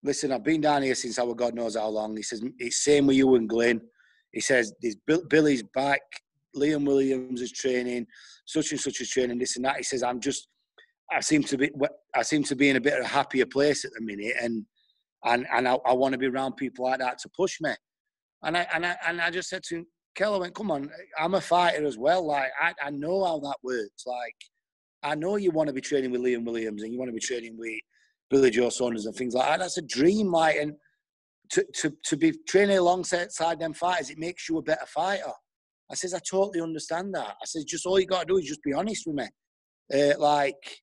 [0.04, 2.16] listen, I've been down here since our God knows how long.
[2.16, 3.82] He says, it's same with you and Glyn.
[4.32, 4.96] He says, there's
[5.30, 6.02] Billy's back,
[6.56, 8.08] Liam Williams is training,
[8.46, 9.78] such and such is training, this and that.
[9.78, 10.48] He says, I'm just,
[11.12, 11.72] I seem to be,
[12.16, 14.66] I seem to be in a bit of a happier place at the minute, and
[15.24, 17.72] and and I, I want to be around people like that to push me.
[18.44, 20.90] And I and I and I just said to him, Keller went, come on,
[21.20, 22.26] I'm a fighter as well.
[22.26, 24.06] Like I, I know how that works.
[24.06, 24.36] Like
[25.04, 27.20] I know you want to be training with Liam Williams and you want to be
[27.20, 27.80] training with
[28.32, 29.60] Billy Joe Saunders and things like that.
[29.60, 30.74] That's a dream, like, and
[31.52, 35.32] to, to, to be training alongside them fighters, it makes you a better fighter.
[35.92, 37.36] I says, I totally understand that.
[37.42, 39.28] I says, just all you got to do is just be honest with me.
[39.94, 40.82] Uh, like,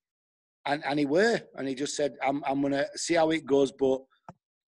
[0.67, 3.45] and, and he were, and he just said, I'm, I'm going to see how it
[3.45, 3.73] goes.
[3.73, 4.01] But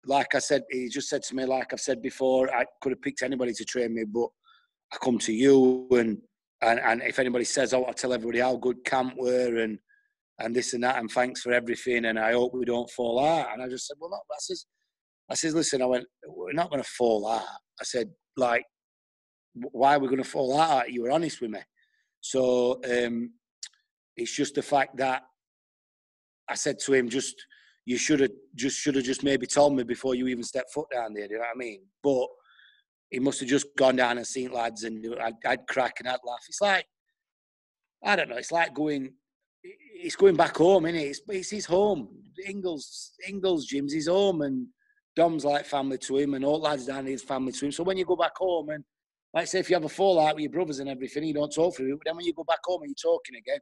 [0.06, 3.02] like I said, he just said to me, like I've said before, I could have
[3.02, 4.28] picked anybody to train me, but
[4.92, 5.88] I come to you.
[5.90, 6.18] And,
[6.62, 9.78] and, and if anybody says, oh, I'll tell everybody how good camp were and,
[10.38, 13.52] and this and that, and thanks for everything, and I hope we don't fall out.
[13.52, 14.64] And I just said, well, no, I says,
[15.28, 17.42] I says, listen, I went, we're not going to fall out.
[17.80, 18.64] I said, like,
[19.54, 20.92] why are we going to fall out?
[20.92, 21.60] You were honest with me.
[22.20, 23.32] So um,
[24.16, 25.22] it's just the fact that
[26.48, 27.34] I said to him, just
[27.86, 30.88] you should have just should have just maybe told me before you even stepped foot
[30.92, 31.26] down there.
[31.26, 31.82] Do you know what I mean?
[32.02, 32.26] But
[33.10, 36.18] he must have just gone down and seen lads, and I'd, I'd crack and I'd
[36.24, 36.44] laugh.
[36.48, 36.86] It's like
[38.04, 38.36] I don't know.
[38.36, 39.12] It's like going
[40.00, 41.08] he's going back home, isn't it?
[41.08, 42.08] It's, it's his home.
[42.46, 44.66] Ingles, Ingles gym's his home, and
[45.14, 47.72] Dom's like family to him, and all lads down his family to him.
[47.72, 48.84] So when you go back home, and
[49.32, 51.76] like say, if you have a fallout with your brothers and everything, you don't talk
[51.76, 51.92] for it.
[51.92, 53.58] But then when you go back home and you're talking again,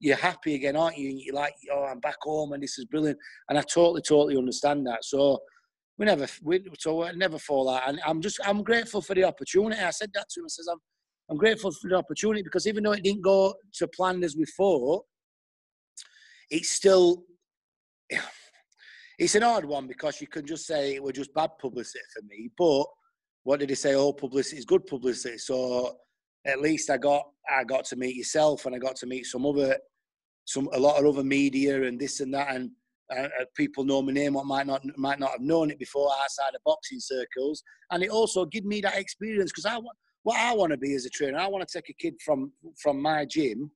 [0.00, 1.10] you're happy again, aren't you?
[1.10, 3.18] You're like, oh, I'm back home, and this is brilliant.
[3.48, 5.04] And I totally, totally understand that.
[5.04, 5.38] So
[5.96, 7.88] we never, we, so never fall out.
[7.88, 9.80] And I'm just, I'm grateful for the opportunity.
[9.80, 10.46] I said that to him.
[10.46, 10.78] I says, I'm,
[11.30, 14.44] I'm grateful for the opportunity because even though it didn't go to plan as we
[14.56, 15.04] thought,
[16.50, 17.22] it's still
[19.18, 22.22] it's an odd one because you can just say it was just bad publicity for
[22.26, 22.50] me.
[22.58, 22.86] But
[23.44, 23.94] what did he say?
[23.94, 25.38] All publicity is good publicity.
[25.38, 25.96] So
[26.46, 29.46] at least I got I got to meet yourself and I got to meet some
[29.46, 29.76] other
[30.44, 32.70] some a lot of other media and this and that and
[33.16, 36.54] uh people know my name what might not might not have known it before outside
[36.54, 40.52] of boxing circles and it also gave me that experience because I want what I
[40.52, 42.50] want to be as a trainer I want to take a kid from
[42.80, 43.70] from my gym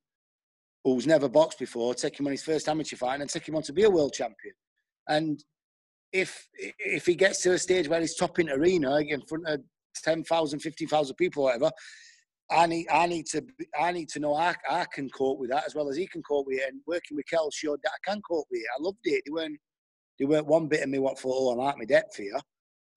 [0.87, 3.63] who's never boxed before, take him on his first amateur fight and take him on
[3.63, 4.55] to be a world champion.
[5.09, 5.43] And
[6.17, 6.49] if
[6.79, 9.61] if he gets to a stage where he's topping arena in front of
[10.03, 11.71] 10,000, 15,000 people, whatever,
[12.51, 13.43] I need I need to
[13.79, 16.23] I need to know I, I can cope with that as well as he can
[16.23, 16.69] cope with it.
[16.69, 18.67] And working with Kell showed that I can cope with it.
[18.79, 19.23] I loved it.
[19.27, 19.59] They weren't
[20.19, 22.39] they weren't one bit of me what for oh I'm out my depth here.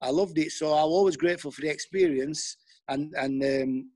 [0.01, 0.51] I loved it.
[0.51, 3.91] So I'm always grateful for the experience and and um,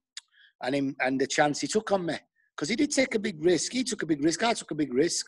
[0.63, 2.17] and him and the chance he took on me
[2.55, 3.71] because he did take a big risk.
[3.71, 4.43] He took a big risk.
[4.43, 5.27] I took a big risk.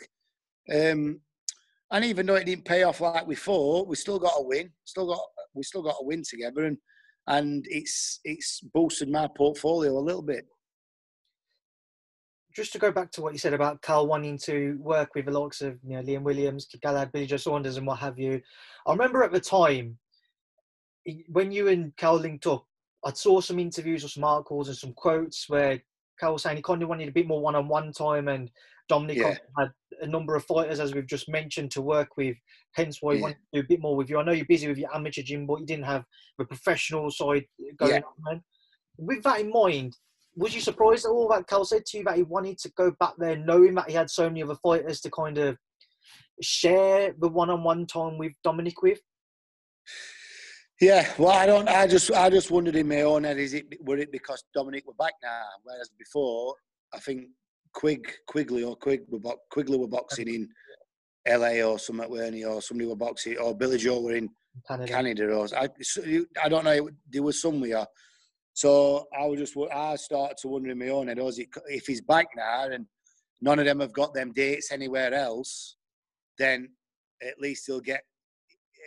[0.73, 1.21] Um,
[1.95, 4.69] and even though it didn't pay off like we thought, we still got a win.
[4.83, 5.19] Still got
[5.53, 6.65] we still got a win together.
[6.65, 6.77] And
[7.27, 10.45] and it's it's boosted my portfolio a little bit.
[12.53, 15.39] Just to go back to what you said about Kell wanting to work with the
[15.39, 18.41] likes of you know Liam Williams, Galahad, Billy Joe Saunders, and what have you.
[18.85, 19.97] I remember at the time
[21.29, 22.65] when you and Kell linked up,
[23.05, 25.81] I saw some interviews or some articles and some quotes where
[26.19, 28.51] Kell was saying he kind of wanted a bit more one-on-one time, and
[28.89, 29.37] Dominic yeah.
[29.57, 29.69] had
[30.01, 32.37] a number of fighters, as we've just mentioned, to work with.
[32.73, 33.23] Hence why he yeah.
[33.23, 34.19] wanted to do a bit more with you.
[34.19, 36.03] I know you're busy with your amateur gym, but you didn't have
[36.37, 37.45] the professional side
[37.77, 38.01] going yeah.
[38.27, 38.41] on.
[38.97, 39.95] With that in mind,
[40.35, 42.91] was you surprised at all that Kell said to you that he wanted to go
[42.99, 45.57] back there, knowing that he had so many other fighters to kind of
[46.41, 48.99] share the one-on-one time with Dominic with?
[50.81, 51.69] Yeah, well, I don't.
[51.69, 54.85] I just, I just wondered in my own head, is it were it because Dominic
[54.85, 56.55] were back now, whereas before,
[56.93, 57.27] I think
[57.75, 60.49] Quig, Quigley or Quig were bo- Quigley were boxing in
[61.27, 64.29] LA or somewhere, weren't or somebody were boxing, or Billy Joe were in
[64.67, 65.67] Canada, Canada or I,
[66.43, 66.89] I don't know.
[67.11, 67.85] There was somewhere.
[68.53, 71.85] So I was just, I started to wonder in my own head, oh, it, if
[71.85, 72.85] he's back now and
[73.41, 75.75] none of them have got them dates anywhere else,
[76.37, 76.69] then
[77.21, 78.01] at least he'll get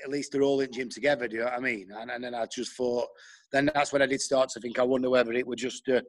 [0.05, 1.27] at least they're all in gym together.
[1.27, 1.88] Do you know what I mean?
[1.92, 3.09] And, and then I just thought,
[3.53, 4.79] then that's when I did start to think.
[4.79, 6.03] I wonder whether it would just, uh,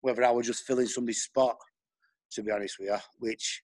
[0.00, 1.56] whether I was just filling somebody's spot.
[2.34, 3.62] To be honest with you, which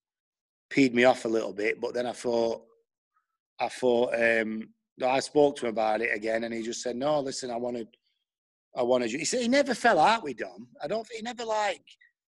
[0.70, 1.80] peed me off a little bit.
[1.80, 2.62] But then I thought,
[3.58, 4.68] I thought, um,
[5.04, 7.88] I spoke to him about it again, and he just said, "No, listen, I wanted,
[8.76, 10.68] I wanted you." He said he never fell out with Dom.
[10.82, 11.06] I don't.
[11.14, 11.84] He never like,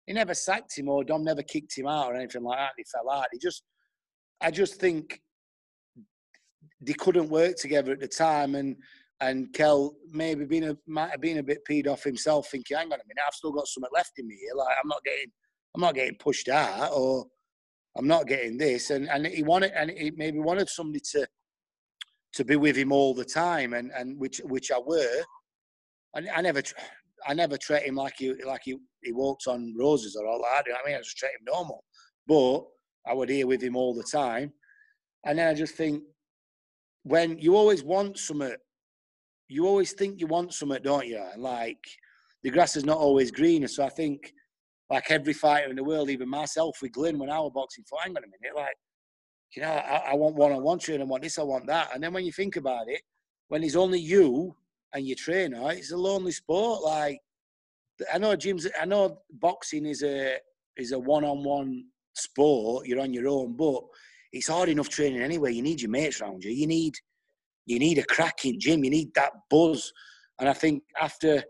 [0.06, 2.70] he never sacked him or Dom never kicked him out or anything like that.
[2.76, 3.26] He fell out.
[3.32, 3.62] He just,
[4.40, 5.20] I just think
[6.80, 8.76] they couldn't work together at the time, and
[9.20, 12.92] and Kell maybe been a might have been a bit peed off himself, thinking, "Hang
[12.92, 14.54] on a minute, I've still got something left in me here.
[14.54, 15.30] Like I'm not getting,
[15.74, 17.26] I'm not getting pushed out, or
[17.96, 21.26] I'm not getting this." And and he wanted, and he maybe wanted somebody to
[22.34, 25.22] to be with him all the time, and and which which I were.
[26.14, 26.62] I, I never.
[27.26, 30.66] I never treat him like he like he, he walked on roses or all that.
[30.66, 31.82] I mean, I just treat him normal.
[32.26, 32.64] But
[33.06, 34.52] I would hear with him all the time.
[35.24, 36.02] And then I just think
[37.02, 38.54] when you always want something,
[39.48, 41.22] you always think you want something, don't you?
[41.32, 41.82] And like
[42.42, 43.68] the grass is not always greener.
[43.68, 44.32] So I think,
[44.90, 47.98] like every fighter in the world, even myself with Glyn when I was boxing, for
[48.02, 48.74] hang on a minute, like,
[49.56, 51.90] you know, I, I want one on one training, I want this, I want that.
[51.94, 53.00] And then when you think about it,
[53.48, 54.54] when it's only you
[54.92, 56.82] and your trainer, it's a lonely sport.
[56.82, 57.18] Like,
[58.12, 60.38] I know gyms, I know boxing is a
[60.76, 62.86] is a one on one sport.
[62.86, 63.82] You're on your own, but
[64.32, 65.52] it's hard enough training anyway.
[65.52, 66.50] You need your mates around you.
[66.50, 66.94] You need
[67.66, 68.84] you need a cracking gym.
[68.84, 69.92] You need that buzz.
[70.40, 71.44] And I think after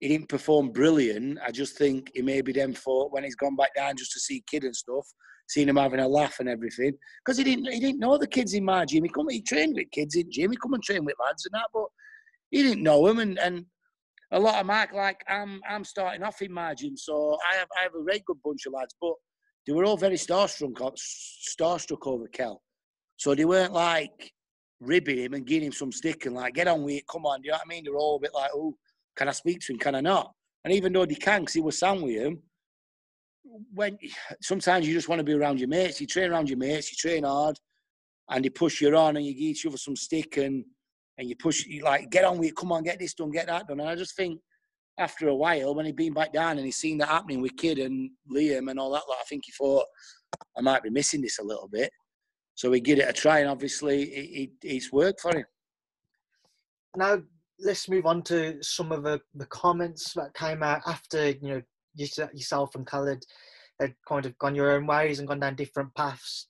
[0.00, 3.74] he didn't perform brilliant, I just think he maybe then thought when he's gone back
[3.74, 5.06] down just to see kid and stuff,
[5.48, 8.54] seeing him having a laugh and everything, because he didn't he didn't know the kids
[8.54, 9.04] in my gym.
[9.04, 10.50] He come he trained with kids in gym.
[10.50, 11.86] He come and train with lads and that, but
[12.50, 13.18] he didn't know them.
[13.18, 13.66] And and
[14.32, 17.68] a lot of Mark like I'm I'm starting off in my gym, so I have
[17.78, 19.14] I have a very good bunch of lads, but
[19.66, 22.62] they were all very starstruck, uh, starstruck over Kell.
[23.16, 24.32] So they weren't like
[24.80, 27.42] ribbing him and giving him some stick and like, get on with it, come on.
[27.42, 27.84] Do you know what I mean?
[27.84, 28.74] They're all a bit like, oh,
[29.16, 29.78] can I speak to him?
[29.78, 30.32] Can I not?
[30.64, 32.42] And even though they can, because he was sound with him,
[33.74, 33.98] when
[34.42, 36.00] sometimes you just want to be around your mates.
[36.00, 37.56] You train around your mates, you train hard,
[38.28, 40.64] and they push you on and you give each other some stick and
[41.18, 43.46] and you push you like get on with it, come on, get this done, get
[43.46, 43.80] that done.
[43.80, 44.40] And I just think
[44.98, 47.78] after a while, when he'd been back down and he's seen that happening with Kid
[47.78, 49.86] and Liam and all that, I think he thought,
[50.56, 51.90] I might be missing this a little bit.
[52.54, 55.44] So we give it a try, and obviously it, it, it's worked for him.
[56.96, 57.22] Now,
[57.62, 61.62] let's move on to some of the, the comments that came out after, you know,
[61.94, 63.24] yourself and Khaled
[63.80, 66.48] had kind of gone your own ways and gone down different paths.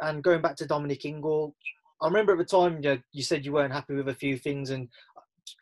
[0.00, 1.54] And going back to Dominic Ingle,
[2.00, 4.36] I remember at the time you, know, you said you weren't happy with a few
[4.36, 4.88] things, and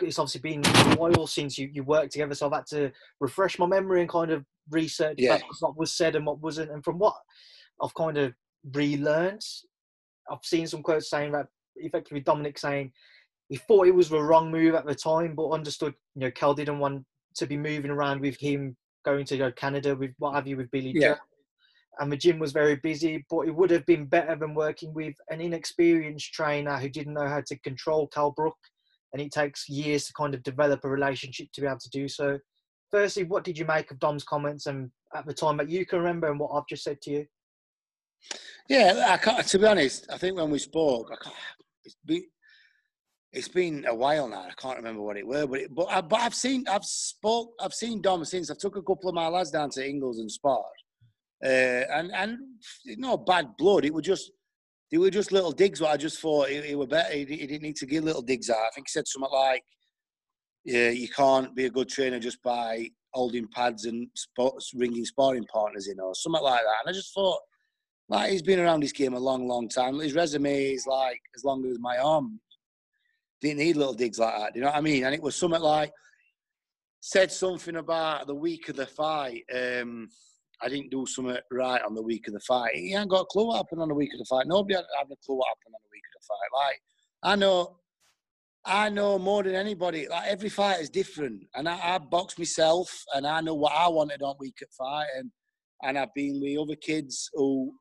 [0.01, 3.59] it's obviously been a while since you, you worked together, so I've had to refresh
[3.59, 5.41] my memory and kind of research yeah.
[5.61, 6.71] what was said and what wasn't.
[6.71, 7.17] And from what
[7.83, 8.33] I've kind of
[8.73, 9.45] relearned,
[10.31, 12.93] I've seen some quotes saying that effectively Dominic saying
[13.51, 16.55] he thought it was the wrong move at the time, but understood, you know, Kell
[16.55, 20.35] didn't want to be moving around with him going to you know, Canada with what
[20.35, 21.15] have you with Billy yeah.
[21.15, 21.21] Joe.
[21.99, 25.17] And the gym was very busy, but it would have been better than working with
[25.31, 28.57] an inexperienced trainer who didn't know how to control Kell Brook
[29.13, 32.09] and it takes years to kind of develop a relationship to be able to do
[32.09, 32.39] so.
[32.93, 35.99] Firstly, what did you make of Dom's comments and at the time that you can
[35.99, 37.27] remember and what I've just said to you?
[38.69, 41.11] Yeah, I can't, to be honest, I think when we spoke,
[41.85, 42.23] it's been
[43.33, 44.43] it's been a while now.
[44.43, 47.53] I can't remember what it were, but it, but I, but I've seen I've spoke
[47.61, 48.51] I've seen Dom since.
[48.51, 50.67] I took a couple of my lads down to Ingles and Sport,
[51.45, 52.39] uh, and and
[52.97, 53.85] no bad blood.
[53.85, 54.33] It was just
[54.91, 55.81] they were just little digs.
[55.81, 57.13] What I just thought he, he were better.
[57.13, 58.57] He, he, didn't need to give little digs out.
[58.57, 59.63] I think he said something like,
[60.65, 65.47] yeah, you can't be a good trainer just by holding pads and spots, ringing sparring
[65.53, 66.75] partners in or something like that.
[66.85, 67.39] And I just thought,
[68.09, 70.01] like, he's been around this game a long, long time.
[70.01, 72.41] His resume is like as long as my arm.
[73.41, 74.53] Didn't need little digs like that.
[74.53, 75.05] Do you know what I mean?
[75.05, 75.93] And it was something like
[77.01, 79.45] said something about the week of the fight.
[79.55, 80.09] Um,
[80.63, 82.75] I didn't do something right on the week of the fight.
[82.75, 84.47] He ain't got a clue what happened on the week of the fight.
[84.47, 86.67] Nobody had, had a clue what happened on the week of the fight.
[86.67, 86.83] Like
[87.23, 87.77] I know,
[88.67, 90.07] I know more than anybody.
[90.09, 93.89] Like every fight is different, and I, I box myself, and I know what I
[93.89, 95.31] wanted on week of fight, and
[95.83, 97.73] and I've been with other kids who,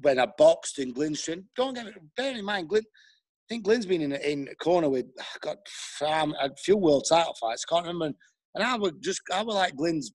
[0.00, 2.84] when I boxed in Glinstone, don't get me, bear in mind, Glyn,
[3.48, 5.06] I think Glyn's been in in a corner with
[5.40, 5.56] got
[6.02, 7.64] a few world title fights.
[7.64, 8.16] Can't remember.
[8.54, 10.12] And I would just, I would like Glyn's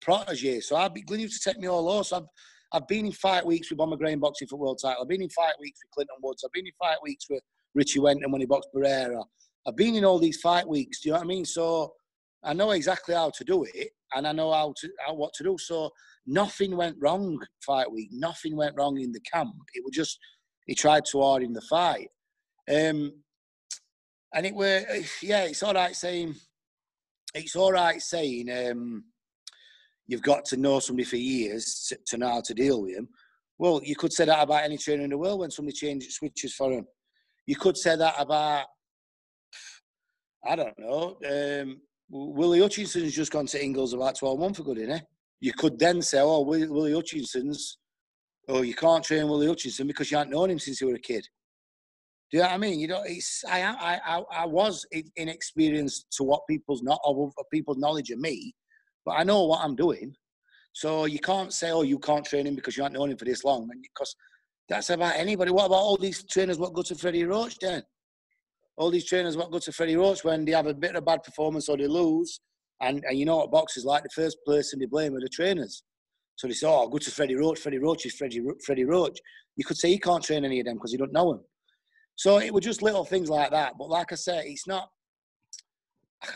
[0.00, 0.60] protege.
[0.60, 2.04] So I'd be, Glyn used to take me all over.
[2.04, 2.22] So I've,
[2.72, 5.02] I've been in fight weeks with Bomber Graham boxing for world title.
[5.02, 6.44] I've been in fight weeks with Clinton Woods.
[6.44, 7.42] I've been in fight weeks with
[7.74, 9.22] Richie Wenton when he boxed Barrera.
[9.66, 11.00] I've been in all these fight weeks.
[11.00, 11.44] Do you know what I mean?
[11.44, 11.92] So
[12.42, 15.44] I know exactly how to do it, and I know how to how, what to
[15.44, 15.56] do.
[15.58, 15.90] So
[16.26, 18.08] nothing went wrong fight week.
[18.12, 19.54] Nothing went wrong in the camp.
[19.74, 20.18] It was just
[20.66, 22.08] he tried too hard in the fight.
[22.68, 23.12] Um,
[24.34, 24.84] and it were
[25.22, 26.34] yeah, it's all right saying
[27.34, 29.04] it's all right saying um,
[30.06, 33.08] you've got to know somebody for years to, to, know how to deal with them.
[33.58, 36.54] Well, you could say that about any trainer in the world when somebody changes switches
[36.54, 36.86] for them.
[37.46, 38.66] You could say that about
[40.46, 41.18] I don't know.
[41.28, 45.02] Um, Willy Hutchinson's just gone to Ingle's about 12 months ago, didn't he?
[45.40, 47.78] You could then say, oh, Willy Hutchinson's,
[48.48, 51.00] oh, you can't train Willy Hutchinson because you haven't known him since you were a
[51.00, 51.26] kid.
[52.30, 52.78] Do you know what I mean?
[52.78, 54.84] You know, it's I I I, was
[55.16, 58.54] inexperienced to what people's not of people's knowledge of me,
[59.06, 60.14] but I know what I'm doing.
[60.74, 63.24] So you can't say, oh, you can't train him because you haven't known him for
[63.24, 64.14] this long, because
[64.68, 65.50] that's about anybody.
[65.50, 66.58] What about all these trainers?
[66.58, 67.82] What go to Freddie Roach then?
[68.76, 71.02] All these trainers what go to Freddie Roach when they have a bit of a
[71.02, 72.40] bad performance or they lose,
[72.82, 75.82] and, and you know what boxers like the first person they blame are the trainers.
[76.36, 77.58] So they say, oh, go to Freddie Roach.
[77.58, 79.18] Freddie Roach is Freddie, Freddie Roach.
[79.56, 81.40] You could say he can't train any of them because you don't know him.
[82.18, 83.74] So it was just little things like that.
[83.78, 84.90] But like I said, it's not.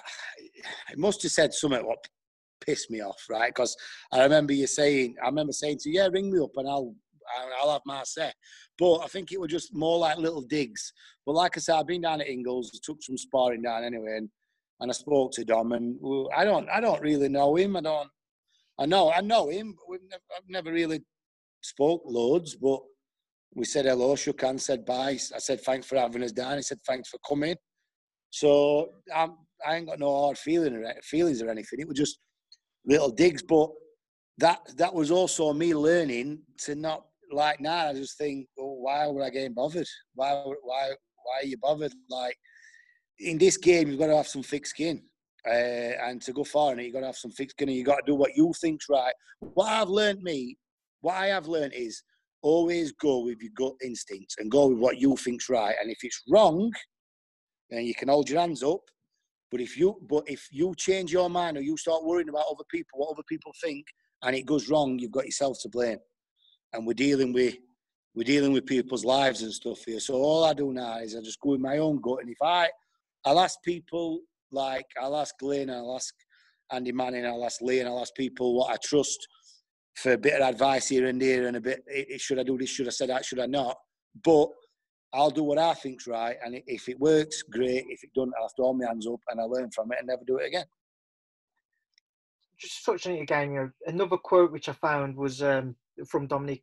[0.92, 2.07] It must have said something what
[2.64, 3.49] pissed me off, right?
[3.49, 3.75] Because
[4.12, 6.95] I remember you saying, I remember saying to you, yeah, ring me up and I'll
[7.61, 8.31] I'll have my say.
[8.79, 10.92] But I think it was just more like little digs.
[11.27, 14.29] But like I said, I've been down at Ingle's, took some sparring down anyway, and,
[14.79, 15.99] and I spoke to Dom, and
[16.37, 17.77] I don't I don't really know him.
[17.77, 18.09] I don't.
[18.79, 19.75] I know I know him.
[19.88, 21.01] We've never, I've never really
[21.62, 22.81] spoke loads, but
[23.55, 25.19] we said hello, shook hands, said bye.
[25.35, 26.57] I said thanks for having us down.
[26.57, 27.57] He said thanks for coming.
[28.31, 29.37] So I'm,
[29.67, 31.81] I ain't got no hard feeling or feelings or anything.
[31.81, 32.19] It was just
[32.87, 33.71] little digs, but
[34.38, 37.88] that that was also me learning to not like now.
[37.88, 39.87] I just think, oh, why would I get bothered?
[40.15, 40.91] Why why
[41.25, 41.93] why are you bothered?
[42.09, 42.37] Like
[43.19, 45.03] in this game, you've got to have some thick skin.
[45.47, 47.77] Uh, and to go far in it, you've got to have some thick skin and
[47.77, 49.12] you've got to do what you think's right.
[49.41, 50.57] What I've learned, me,
[51.01, 52.01] what I have learned is
[52.43, 55.75] always go with your gut instincts and go with what you think's right.
[55.81, 56.73] And if it's wrong,
[57.71, 58.81] then you can hold your hands up.
[59.51, 62.65] But if you but if you change your mind or you start worrying about other
[62.71, 63.87] people, what other people think,
[64.23, 65.99] and it goes wrong, you've got yourself to blame.
[66.73, 67.57] And we're dealing with
[68.15, 70.01] we're dealing with people's lives and stuff here.
[70.01, 72.21] So all I do now is I just go with my own gut.
[72.21, 72.69] And if I
[73.25, 76.15] I'll ask people like I'll ask Glenn, I'll ask
[76.71, 79.27] Andy Manning, I'll ask Lee, and I'll ask people what I trust
[79.95, 82.57] for a bit of advice here and there and a bit, it should I do
[82.57, 83.77] this, should I say that, should I not?
[84.25, 84.49] But
[85.13, 87.85] I'll do what I think's right, and if it works, great.
[87.89, 90.23] If it doesn't, I'll throw my hands up and I'll learn from it and never
[90.27, 90.65] do it again.
[92.59, 95.77] Just touching it again, you know, another quote which I found was um,
[96.09, 96.63] from Dominic.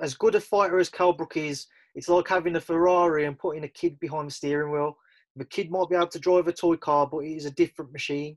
[0.00, 3.64] As good a fighter as Kell Brook is, it's like having a Ferrari and putting
[3.64, 4.96] a kid behind the steering wheel.
[5.36, 7.92] The kid might be able to drive a toy car, but it is a different
[7.92, 8.36] machine.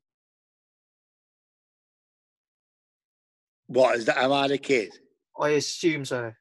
[3.68, 4.18] What is that?
[4.18, 4.92] Am I the kid?
[5.40, 6.32] I assume so.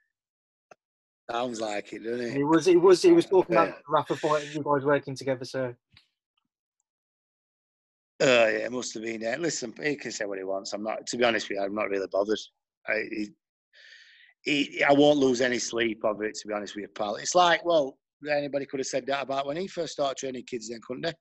[1.30, 2.36] Sounds like it, doesn't it?
[2.36, 2.68] It was.
[2.68, 3.00] It was.
[3.00, 5.44] He was talking about Rafa fight and you guys working together.
[5.44, 5.74] So.
[8.20, 9.22] Oh yeah, it must have been.
[9.22, 9.36] Yeah.
[9.38, 10.72] Listen, he can say what he wants.
[10.74, 11.06] I'm not.
[11.06, 12.38] To be honest with you, I'm not really bothered.
[12.86, 13.30] I, he,
[14.42, 16.34] he, I won't lose any sleep over it.
[16.34, 17.16] To be honest with you, pal.
[17.16, 17.96] It's like, well,
[18.30, 21.14] anybody could have said that about when he first started training kids, then couldn't they?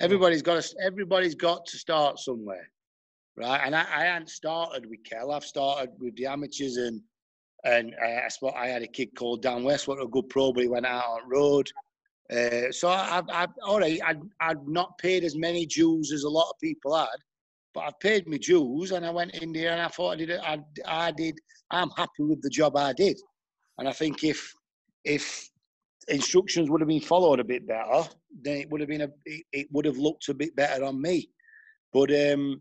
[0.00, 0.76] Everybody's got to.
[0.84, 2.68] Everybody's got to start somewhere
[3.36, 3.60] right?
[3.64, 5.32] And I, I hadn't started with Kell.
[5.32, 7.00] I've started with the amateurs, and
[7.64, 10.52] and uh, I spot I had a kid called Dan West, what a good pro,
[10.52, 11.70] but he went out on road.
[12.32, 13.50] Uh, so I've, I've.
[13.66, 17.08] I'd, I'd not paid as many dues as a lot of people had,
[17.74, 20.30] but I've paid my dues, and I went in there and I thought I did.
[20.30, 21.38] I, I did.
[21.70, 23.18] I'm happy with the job I did,
[23.78, 24.52] and I think if
[25.04, 25.48] if
[26.08, 28.08] instructions would have been followed a bit better,
[28.42, 31.00] then it would have been a it, it would have looked a bit better on
[31.00, 31.28] me.
[31.92, 32.60] But um,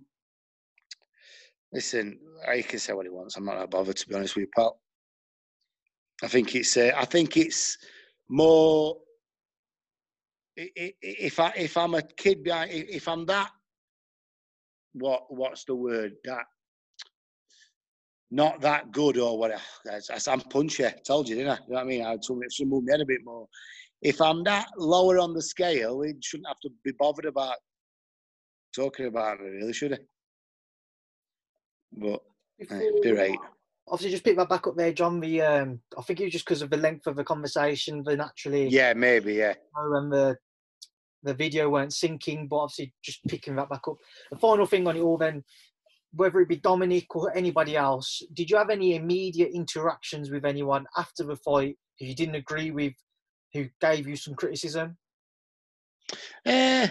[1.72, 3.38] listen, I can say what he wants.
[3.38, 4.80] I'm not that bothered to be honest with you, pal.
[6.24, 7.78] I think it's uh, I think it's
[8.30, 8.98] more
[10.56, 13.50] if I if I'm a kid behind if I'm that
[14.94, 16.44] what what's the word that
[18.32, 19.62] not that good or whatever.
[20.28, 20.86] I'm punchy.
[21.06, 21.56] Told you, didn't I?
[21.56, 22.06] You know what I mean?
[22.06, 23.46] I told me to move my head a bit more.
[24.02, 27.56] If I'm that lower on the scale, it shouldn't have to be bothered about
[28.74, 30.08] talking about it, really, should it?
[31.92, 32.22] But
[32.70, 33.38] uh, be right.
[33.88, 35.20] Obviously, just pick that back up there, John.
[35.20, 38.16] The um, I think it was just because of the length of the conversation, the
[38.16, 38.68] naturally.
[38.68, 39.34] Yeah, maybe.
[39.34, 39.56] Yeah.
[39.76, 40.38] And the
[41.24, 43.98] the video weren't syncing, but obviously just picking that back up.
[44.32, 45.44] The final thing on it all, then,
[46.14, 50.86] whether it be Dominic or anybody else, did you have any immediate interactions with anyone
[50.98, 52.94] after the fight who you didn't agree with,
[53.54, 54.98] who gave you some criticism?
[56.46, 56.88] Uh,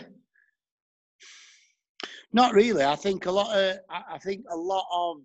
[2.33, 2.85] not really.
[2.85, 3.76] I think a lot of.
[3.89, 5.18] I think a lot of.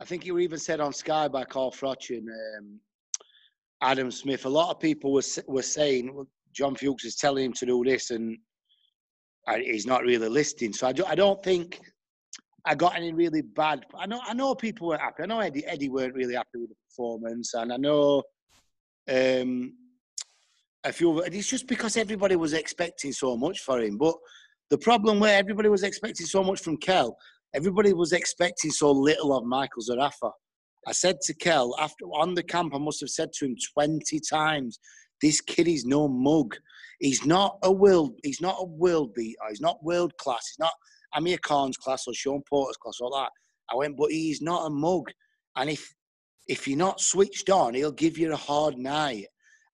[0.00, 2.80] I think you were even said on Sky by Carl Froch and um,
[3.80, 4.44] Adam Smith.
[4.44, 7.82] A lot of people were were saying well, John Fewkes is telling him to do
[7.84, 8.36] this, and
[9.62, 10.72] he's not really listening.
[10.72, 11.80] So I, do, I don't think
[12.66, 13.84] I got any really bad.
[13.98, 15.22] I know I know people weren't happy.
[15.22, 18.22] I know Eddie Eddie weren't really happy with the performance, and I know
[19.08, 19.74] um,
[20.84, 21.20] a few.
[21.20, 24.14] It's just because everybody was expecting so much for him, but
[24.74, 27.16] the problem where everybody was expecting so much from Kell,
[27.54, 30.32] everybody was expecting so little of Michael Zerafa.
[30.88, 34.18] I said to Kell after on the camp, I must have said to him twenty
[34.18, 34.80] times,
[35.22, 36.56] "This kid is no mug.
[36.98, 38.18] He's not a world.
[38.24, 39.38] He's not a world beater.
[39.48, 40.44] He's not world class.
[40.48, 40.72] He's not
[41.14, 43.30] Amir Khan's class or Shawn Porter's class or that."
[43.70, 45.12] I went, but he's not a mug.
[45.54, 45.94] And if
[46.48, 49.26] if you're not switched on, he'll give you a hard night.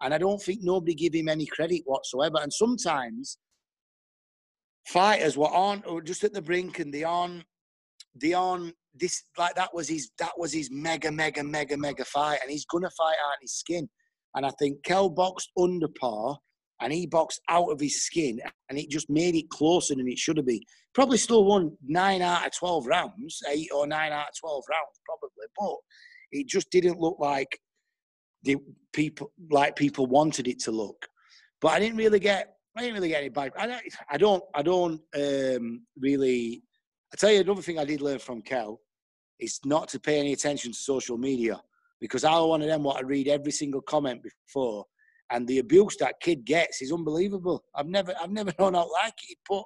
[0.02, 2.36] And I don't think nobody give him any credit whatsoever.
[2.42, 3.38] And sometimes
[4.86, 7.44] fighters were on or just at the brink and they on
[8.20, 12.38] they on this like that was his that was his mega mega mega mega fight
[12.42, 13.88] and he's gonna fight out his skin
[14.34, 16.38] and I think Kell boxed under par
[16.80, 20.18] and he boxed out of his skin and it just made it closer than it
[20.18, 20.60] should have been.
[20.94, 25.00] Probably still won nine out of twelve rounds, eight or nine out of twelve rounds,
[25.04, 25.76] probably, but
[26.32, 27.60] it just didn't look like
[28.42, 28.56] the
[28.92, 31.06] people like people wanted it to look.
[31.60, 33.52] But I didn't really get I didn't really get any bad.
[33.56, 33.82] I don't.
[34.08, 34.44] I don't.
[34.54, 36.62] I don't um, really.
[37.12, 38.80] I tell you another thing I did learn from Kell
[39.40, 41.60] is not to pay any attention to social media
[42.00, 44.86] because I one of them what I read every single comment before,
[45.30, 47.64] and the abuse that kid gets is unbelievable.
[47.74, 48.14] I've never.
[48.20, 49.28] I've never known out like it.
[49.28, 49.64] He'd put.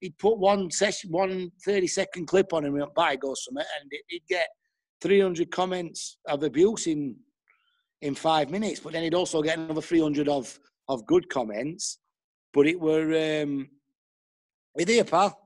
[0.00, 4.26] He'd put one session, one 30 second clip on him by go something, and he'd
[4.28, 4.48] get
[5.00, 7.16] 300 comments of abuse in
[8.02, 8.80] in five minutes.
[8.80, 10.56] But then he'd also get another 300 of
[10.88, 11.98] of good comments
[12.54, 13.68] but it were um,
[14.74, 15.38] with here, pal.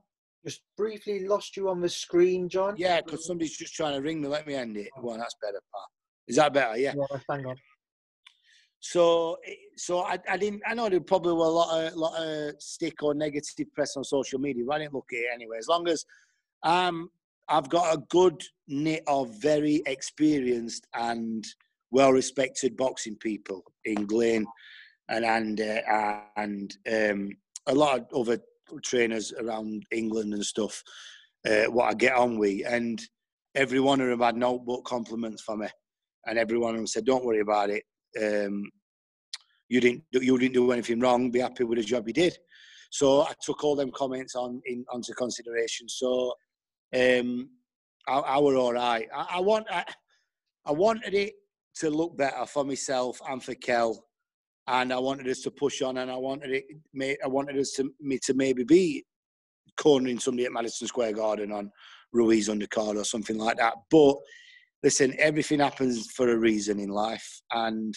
[0.45, 2.75] Just briefly lost you on the screen, John.
[2.77, 4.29] Yeah, because somebody's just trying to ring me.
[4.29, 4.89] Let me end it.
[5.01, 5.87] Well, that's better, pal.
[6.27, 6.77] Is that better?
[6.77, 6.93] Yeah.
[6.95, 7.55] Yeah, hang on.
[8.79, 9.37] So,
[9.75, 10.61] so I, I didn't.
[10.65, 14.05] I know there probably were a lot of lot of stick or negative press on
[14.05, 15.57] social media, but I didn't look at it anyway.
[15.57, 16.05] As long as
[16.63, 17.09] um,
[17.49, 21.43] I've got a good knit of very experienced and
[21.91, 24.45] well-respected boxing people in Glyn
[25.09, 27.29] and and uh, and um,
[27.67, 28.39] a lot of other
[28.83, 30.81] trainers around England and stuff.
[31.47, 33.01] Uh, what I get on with, and
[33.55, 35.67] every one of them had notebook compliments for me,
[36.25, 37.83] and every one of them said, "Don't worry about it.
[38.21, 38.69] Um,
[39.67, 41.31] you didn't you didn't do anything wrong.
[41.31, 42.37] Be happy with the job you did."
[42.91, 45.87] So I took all them comments on in onto consideration.
[45.89, 46.33] So
[46.93, 47.49] um,
[48.07, 49.07] I, I were all right.
[49.15, 49.85] I, I want I,
[50.65, 51.33] I wanted it
[51.75, 54.03] to look better for myself and for Kell
[54.69, 57.19] and I wanted us to push on, and I wanted it.
[57.23, 59.03] I wanted us to me to maybe be
[59.77, 61.71] cornering somebody at Madison Square Garden on
[62.13, 63.73] Ruiz undercard or something like that.
[63.89, 64.15] But
[64.83, 67.95] listen, everything happens for a reason in life, and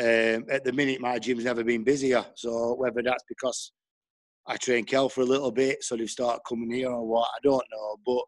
[0.00, 2.24] um, at the minute my gym's never been busier.
[2.36, 3.72] So whether that's because
[4.46, 7.38] I train Kell for a little bit, so they've started coming here or what, I
[7.42, 7.96] don't know.
[8.04, 8.24] But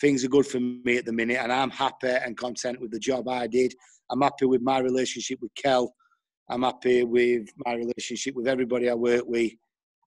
[0.00, 3.00] things are good for me at the minute, and I'm happy and content with the
[3.00, 3.74] job I did.
[4.08, 5.92] I'm happy with my relationship with Kell
[6.52, 9.52] I'm happy with my relationship with everybody I work with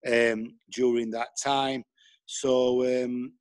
[0.08, 1.84] um, during that time.
[2.26, 3.34] So um,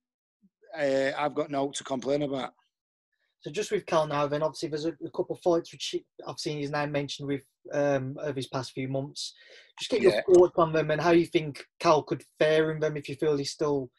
[0.76, 2.52] uh, I've got no to complain about.
[3.40, 5.94] So just with Kell now, then obviously there's a, a couple of fights which
[6.26, 7.42] I've seen his name mentioned with
[7.74, 9.34] um, over his past few months.
[9.78, 12.96] Just get your thoughts on them and how you think Kell could fare in them
[12.96, 13.90] if you feel he's still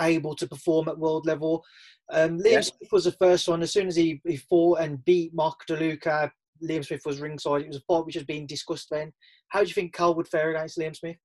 [0.00, 1.64] able to perform at world level.
[2.12, 2.60] Um, Liam yeah.
[2.62, 3.62] Smith was the first one.
[3.62, 6.30] As soon as he, he fought and beat Mark DeLuca,
[6.62, 7.62] Liam Smith was ringside.
[7.62, 9.12] It was a fight which was being discussed then.
[9.48, 11.16] How do you think Kell would fare against Liam Smith?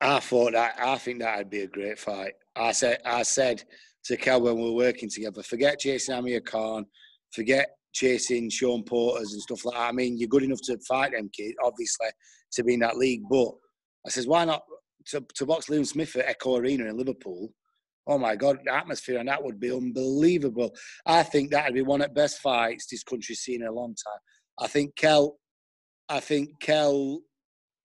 [0.00, 2.32] I thought that I think that'd be a great fight.
[2.56, 3.62] I said I said
[4.04, 6.86] to Kell when we were working together, forget chasing Amir Khan,
[7.32, 9.88] forget chasing Shawn Porters and stuff like that.
[9.88, 12.08] I mean, you're good enough to fight them kids, obviously,
[12.52, 13.22] to be in that league.
[13.28, 13.50] But
[14.06, 14.62] I says, why not
[15.08, 17.52] to, to box Liam Smith at Echo Arena in Liverpool?
[18.06, 20.74] Oh my God, the atmosphere and that would be unbelievable.
[21.06, 23.94] I think that'd be one of the best fights this country's seen in a long
[23.94, 24.20] time.
[24.60, 25.38] I think Kell,
[26.08, 27.20] I think Kell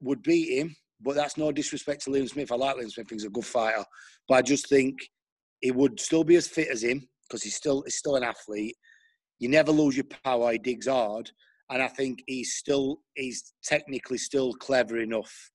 [0.02, 2.52] would beat him, but that's no disrespect to Liam Smith.
[2.52, 3.84] I like Liam Smith; he's a good fighter,
[4.28, 4.96] but I just think
[5.62, 8.76] he would still be as fit as him because he's still he's still an athlete.
[9.40, 10.52] You never lose your power.
[10.52, 11.32] He digs hard,
[11.70, 15.52] and I think he's still he's technically still clever enough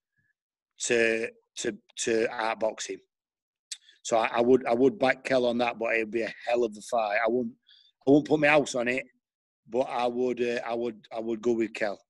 [0.85, 3.01] to to to outbox him.
[4.03, 6.64] So I, I, would I would back Kell on that, but it'd be a hell
[6.64, 7.18] of a fight.
[7.25, 7.55] I wouldn't
[8.07, 9.05] I wouldn't put my house on it,
[9.68, 12.00] but I would uh, I would I would go with Kell.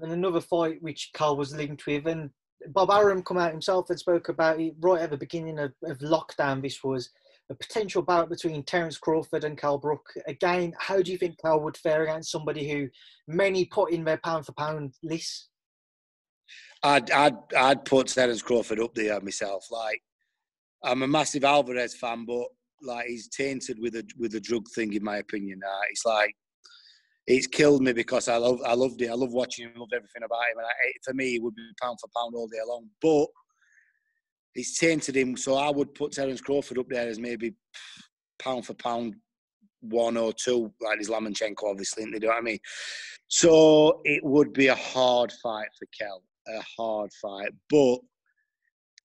[0.00, 2.30] And another fight which Kell was linked with, and
[2.68, 5.98] Bob Arum come out himself and spoke about it right at the beginning of, of
[5.98, 6.62] lockdown.
[6.62, 7.10] This was
[7.50, 10.06] a potential bout between Terence Crawford and Kell Brook.
[10.26, 12.88] Again, how do you think Kell would fare against somebody who
[13.26, 15.48] many put in their pound for pound list?
[16.82, 19.66] I'd I'd I'd put Terence Crawford up there myself.
[19.70, 20.02] Like
[20.82, 22.46] I'm a massive Alvarez fan, but
[22.82, 25.60] like he's tainted with a with a drug thing, in my opinion.
[25.64, 26.34] Uh, it's like
[27.28, 29.10] it's killed me because I love I loved it.
[29.10, 31.62] I love watching him, loved everything about him, and I, for me, it would be
[31.80, 32.88] pound for pound all day long.
[33.02, 33.26] But
[34.54, 37.54] it's tainted him, so I would put Terence Crawford up there as maybe
[38.38, 39.14] pound for pound
[39.80, 42.04] one or two, like his Lomachenko, obviously.
[42.04, 42.58] You know what I mean?
[43.28, 47.98] So it would be a hard fight for Kell, a hard fight, but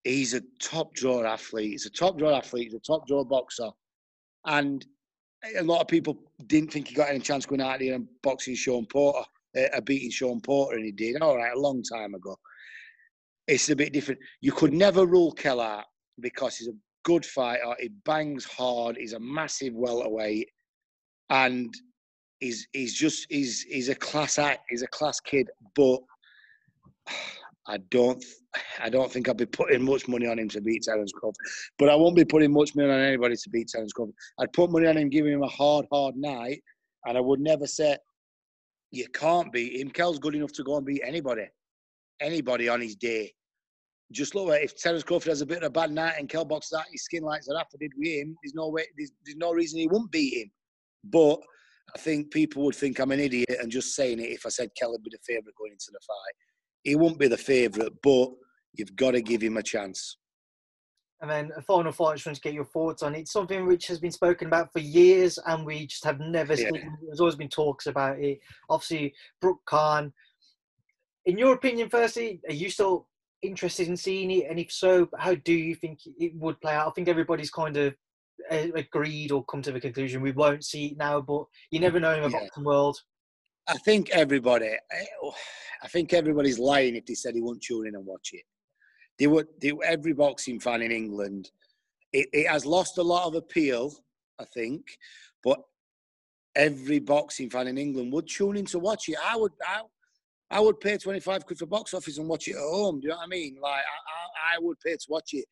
[0.02, 1.72] he's a top draw athlete.
[1.72, 2.64] He's a top draw athlete.
[2.64, 3.68] He's a top draw boxer,
[4.46, 4.84] and
[5.58, 8.54] a lot of people didn't think he got any chance going out there and boxing
[8.54, 9.24] Shawn Porter,
[9.56, 11.20] uh, beating Shawn Porter, and he did.
[11.20, 12.36] All right, a long time ago.
[13.46, 14.20] It's a bit different.
[14.40, 15.82] You could never rule Keller
[16.20, 17.74] because he's a good fighter.
[17.78, 18.96] He bangs hard.
[18.96, 20.48] He's a massive welterweight,
[21.30, 21.74] and
[22.40, 24.64] he's he's just he's he's a class act.
[24.70, 26.00] He's a class kid, but
[27.66, 28.22] I don't
[28.78, 31.36] I don't think I'd be putting much money on him to beat Terence Crawford.
[31.78, 34.14] But I won't be putting much money on anybody to beat Terence Crawford.
[34.38, 36.62] I'd put money on him giving him a hard, hard night,
[37.06, 37.96] and I would never say
[38.90, 39.90] you can't beat him.
[39.90, 41.46] Kell's good enough to go and beat anybody.
[42.20, 43.32] Anybody on his day.
[44.12, 46.44] Just look at if Terence Crawford has a bit of a bad night and Kell
[46.44, 49.52] boxes out his skin like Zerafa did with him, there's no way there's, there's no
[49.52, 50.50] reason he won't beat him.
[51.04, 51.40] But
[51.94, 54.70] I think people would think I'm an idiot and just saying it if I said
[54.78, 56.34] Kell would be the favourite going into the fight
[56.84, 58.30] he won't be the favourite, but
[58.74, 60.18] you've got to give him a chance.
[61.20, 63.28] And then a final thought, I just want to get your thoughts on it.
[63.28, 66.68] Something which has been spoken about for years, and we just have never yeah.
[66.70, 66.98] seen.
[67.06, 68.40] There's always been talks about it.
[68.68, 70.12] Obviously, Brook Khan.
[71.24, 73.08] In your opinion, firstly, are you still
[73.40, 74.50] interested in seeing it?
[74.50, 76.88] And if so, how do you think it would play out?
[76.88, 77.94] I think everybody's kind of
[78.50, 81.98] uh, agreed or come to the conclusion we won't see it now, but you never
[81.98, 82.40] know in the yeah.
[82.40, 82.98] boxing world.
[83.66, 85.30] I think everybody, eh,
[85.82, 88.42] I think everybody's lying if they said he won't tune in and watch it.
[89.18, 91.50] They would, they, every boxing fan in England,
[92.12, 93.94] it, it has lost a lot of appeal,
[94.38, 94.98] I think,
[95.42, 95.60] but
[96.56, 99.16] every boxing fan in England would tune in to watch it.
[99.24, 99.82] I would, I,
[100.50, 103.00] I would pay 25 quid for box office and watch it at home.
[103.00, 103.56] Do you know what I mean?
[103.60, 105.46] Like, I, I, I would pay to watch it.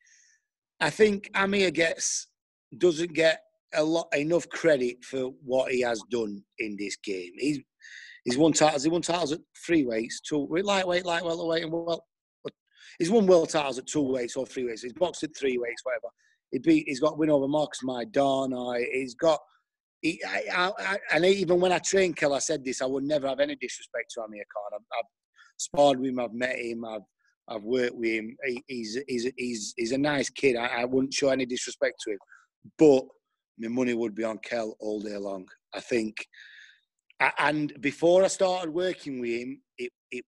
[0.81, 2.29] I think Amir gets,
[2.77, 3.43] doesn't get
[3.75, 7.33] a lot enough credit for what he has done in this game.
[7.39, 7.61] He's
[8.25, 8.85] He's won titles.
[8.85, 12.05] He won titles at three weights, two lightweight, light welterweight, and well.
[12.99, 14.83] He's won world titles at two weights or three weights.
[14.83, 16.13] He's boxed at three weights, whatever.
[16.51, 16.85] He beat.
[16.87, 18.85] He's got win over Marcos Maidana.
[18.93, 19.41] He's got.
[20.03, 22.83] He, I, I, and even when I trained Kell, I said this.
[22.83, 24.81] I would never have any disrespect to Amir Khan.
[24.81, 25.11] I've, I've
[25.57, 26.21] sparred with him.
[26.21, 26.85] I've met him.
[26.85, 27.03] I've
[27.49, 28.37] I've worked with him.
[28.45, 30.57] He, he's he's he's he's a nice kid.
[30.57, 32.19] I, I wouldn't show any disrespect to him,
[32.79, 33.05] but
[33.59, 35.47] my money would be on Kell all day long.
[35.75, 36.17] I think
[37.39, 40.25] and before I started working with him, it, it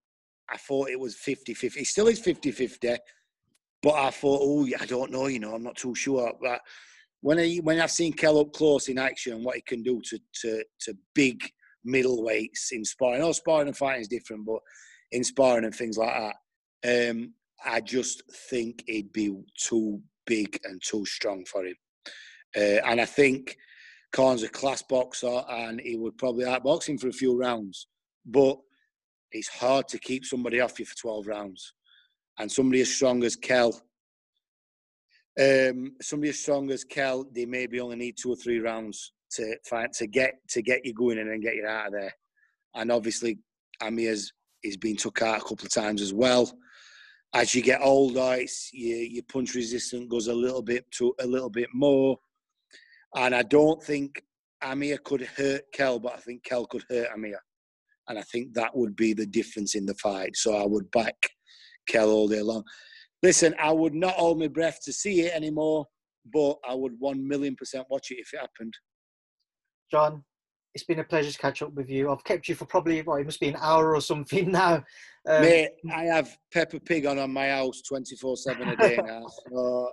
[0.50, 1.80] I thought it was 50 50.
[1.80, 2.96] It still is 50 50.
[3.82, 6.32] But I thought, oh, I don't know, you know, I'm not too sure.
[6.40, 6.60] But
[7.20, 10.00] when, I, when I've seen Kell up close in action, and what he can do
[10.06, 11.42] to, to, to big
[11.86, 14.60] middleweights in sparring, know sparring and fighting is different, but
[15.12, 16.14] in sparring and things like
[16.82, 17.34] that, um,
[17.64, 21.76] I just think he'd be too big and too strong for him.
[22.56, 23.56] Uh, and I think
[24.14, 27.88] Khan's a class boxer and he would probably outbox him for a few rounds.
[28.24, 28.58] But
[29.32, 31.72] it's hard to keep somebody off you for 12 rounds.
[32.38, 33.80] And somebody as strong as Kell,
[35.40, 39.56] um, somebody as strong as Kell, they maybe only need two or three rounds to
[39.68, 42.14] find to get to get you going and then get you out of there.
[42.76, 43.38] and obviously
[43.82, 46.50] Amir's he's been took out a couple of times as well.
[47.34, 51.26] As you get older, it's your, your punch resistance goes a little bit to a
[51.26, 52.16] little bit more,
[53.14, 54.22] and I don't think
[54.62, 57.40] Amir could hurt Kell, but I think Kell could hurt Amir,
[58.08, 60.36] and I think that would be the difference in the fight.
[60.36, 61.16] So I would back
[61.88, 62.64] Kell all day long.
[63.22, 65.86] Listen, I would not hold my breath to see it anymore,
[66.32, 68.74] but I would one million percent watch it if it happened.
[69.90, 70.24] John,
[70.74, 72.10] it's been a pleasure to catch up with you.
[72.10, 74.84] I've kept you for probably well, it must be an hour or something now.
[75.26, 78.98] Um, Mate, I have Peppa Pig on on my house twenty four seven a day
[79.04, 79.90] now, so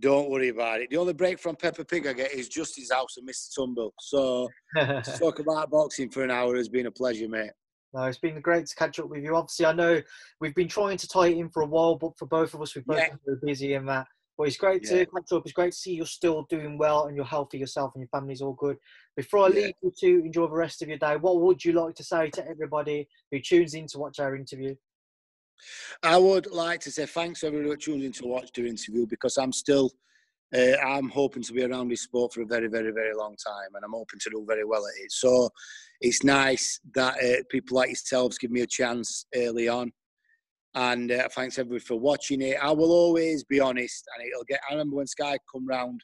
[0.00, 0.90] don't worry about it.
[0.90, 3.54] The only break from Peppa Pig I get is just his house and Mr.
[3.54, 3.92] Tumble.
[4.00, 7.50] So to talk about boxing for an hour has been a pleasure, mate.
[7.94, 9.34] No, it's been great to catch up with you.
[9.34, 10.00] Obviously, I know
[10.40, 12.74] we've been trying to tie it in for a while, but for both of us,
[12.74, 13.08] we've both yeah.
[13.08, 14.06] been very busy and that.
[14.36, 14.98] But it's great yeah.
[14.98, 15.42] to catch up.
[15.44, 18.42] It's great to see you're still doing well and you're healthy yourself and your family's
[18.42, 18.76] all good.
[19.16, 19.54] Before I yeah.
[19.54, 22.30] leave you to enjoy the rest of your day, what would you like to say
[22.30, 24.76] to everybody who tunes in to watch our interview?
[26.02, 29.36] I would like to say thanks to everyone who in to watch the interview because
[29.36, 29.90] I'm still,
[30.56, 33.74] uh, I'm hoping to be around this sport for a very, very, very long time
[33.74, 35.12] and I'm hoping to do very well at it.
[35.12, 35.50] So
[36.00, 39.92] it's nice that uh, people like yourselves give me a chance early on
[40.74, 42.56] and uh, thanks everybody for watching it.
[42.62, 44.60] I will always be honest, and it'll get.
[44.68, 46.02] I remember when Sky come round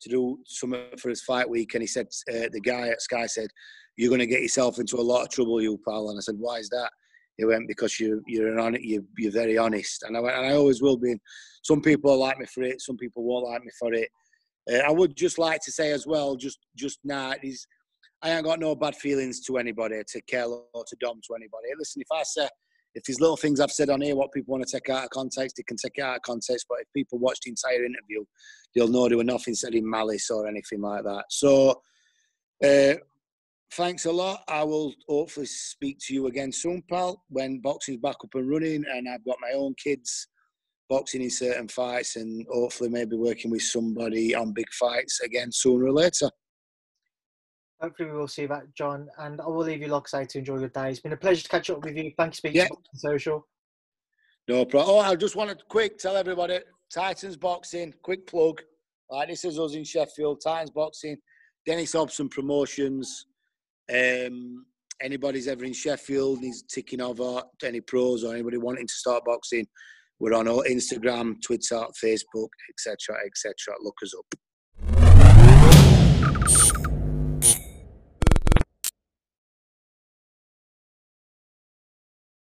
[0.00, 3.26] to do something for his fight week, and he said, uh, the guy at Sky
[3.26, 3.48] said,
[3.96, 6.36] "You're going to get yourself into a lot of trouble, you pal." And I said,
[6.38, 6.90] "Why is that?"
[7.36, 8.82] He went, "Because you you're on it.
[8.82, 11.16] You're, you're very honest." And I went, and I always will be.
[11.62, 12.80] Some people like me for it.
[12.80, 14.08] Some people won't like me for it.
[14.70, 17.52] Uh, I would just like to say as well, just just now, nah,
[18.22, 21.68] I ain't got no bad feelings to anybody, to Kell or to Dom, to anybody.
[21.78, 22.48] Listen, if I say
[22.94, 25.10] if there's little things I've said on here, what people want to take out of
[25.10, 26.66] context, they can take it out of context.
[26.68, 28.24] But if people watch the entire interview,
[28.74, 31.24] they'll know there were nothing said in malice or anything like that.
[31.28, 31.82] So,
[32.62, 32.94] uh,
[33.74, 34.42] thanks a lot.
[34.48, 38.84] I will hopefully speak to you again soon, pal, when boxing's back up and running
[38.90, 40.28] and I've got my own kids
[40.88, 45.86] boxing in certain fights and hopefully maybe working with somebody on big fights again sooner
[45.86, 46.30] or later
[47.84, 49.08] hopefully we will see that, John.
[49.18, 50.90] And I will leave you, like I say, to enjoy your day.
[50.90, 52.12] It's been a pleasure to catch up with you.
[52.16, 52.68] Thank you, speaking yeah.
[52.94, 53.46] social.
[54.48, 54.96] No problem.
[54.96, 56.60] Oh, I just want to quick tell everybody
[56.92, 58.62] Titans Boxing, quick plug.
[59.10, 61.16] Like this is us in Sheffield, Titans Boxing,
[61.66, 63.26] Dennis Hobson Promotions.
[63.92, 64.66] Um,
[65.00, 69.66] anybody's ever in Sheffield needs ticking over any pros or anybody wanting to start boxing,
[70.20, 73.74] we're on Instagram, Twitter, Facebook, etc., etc.
[73.82, 74.24] Look us up.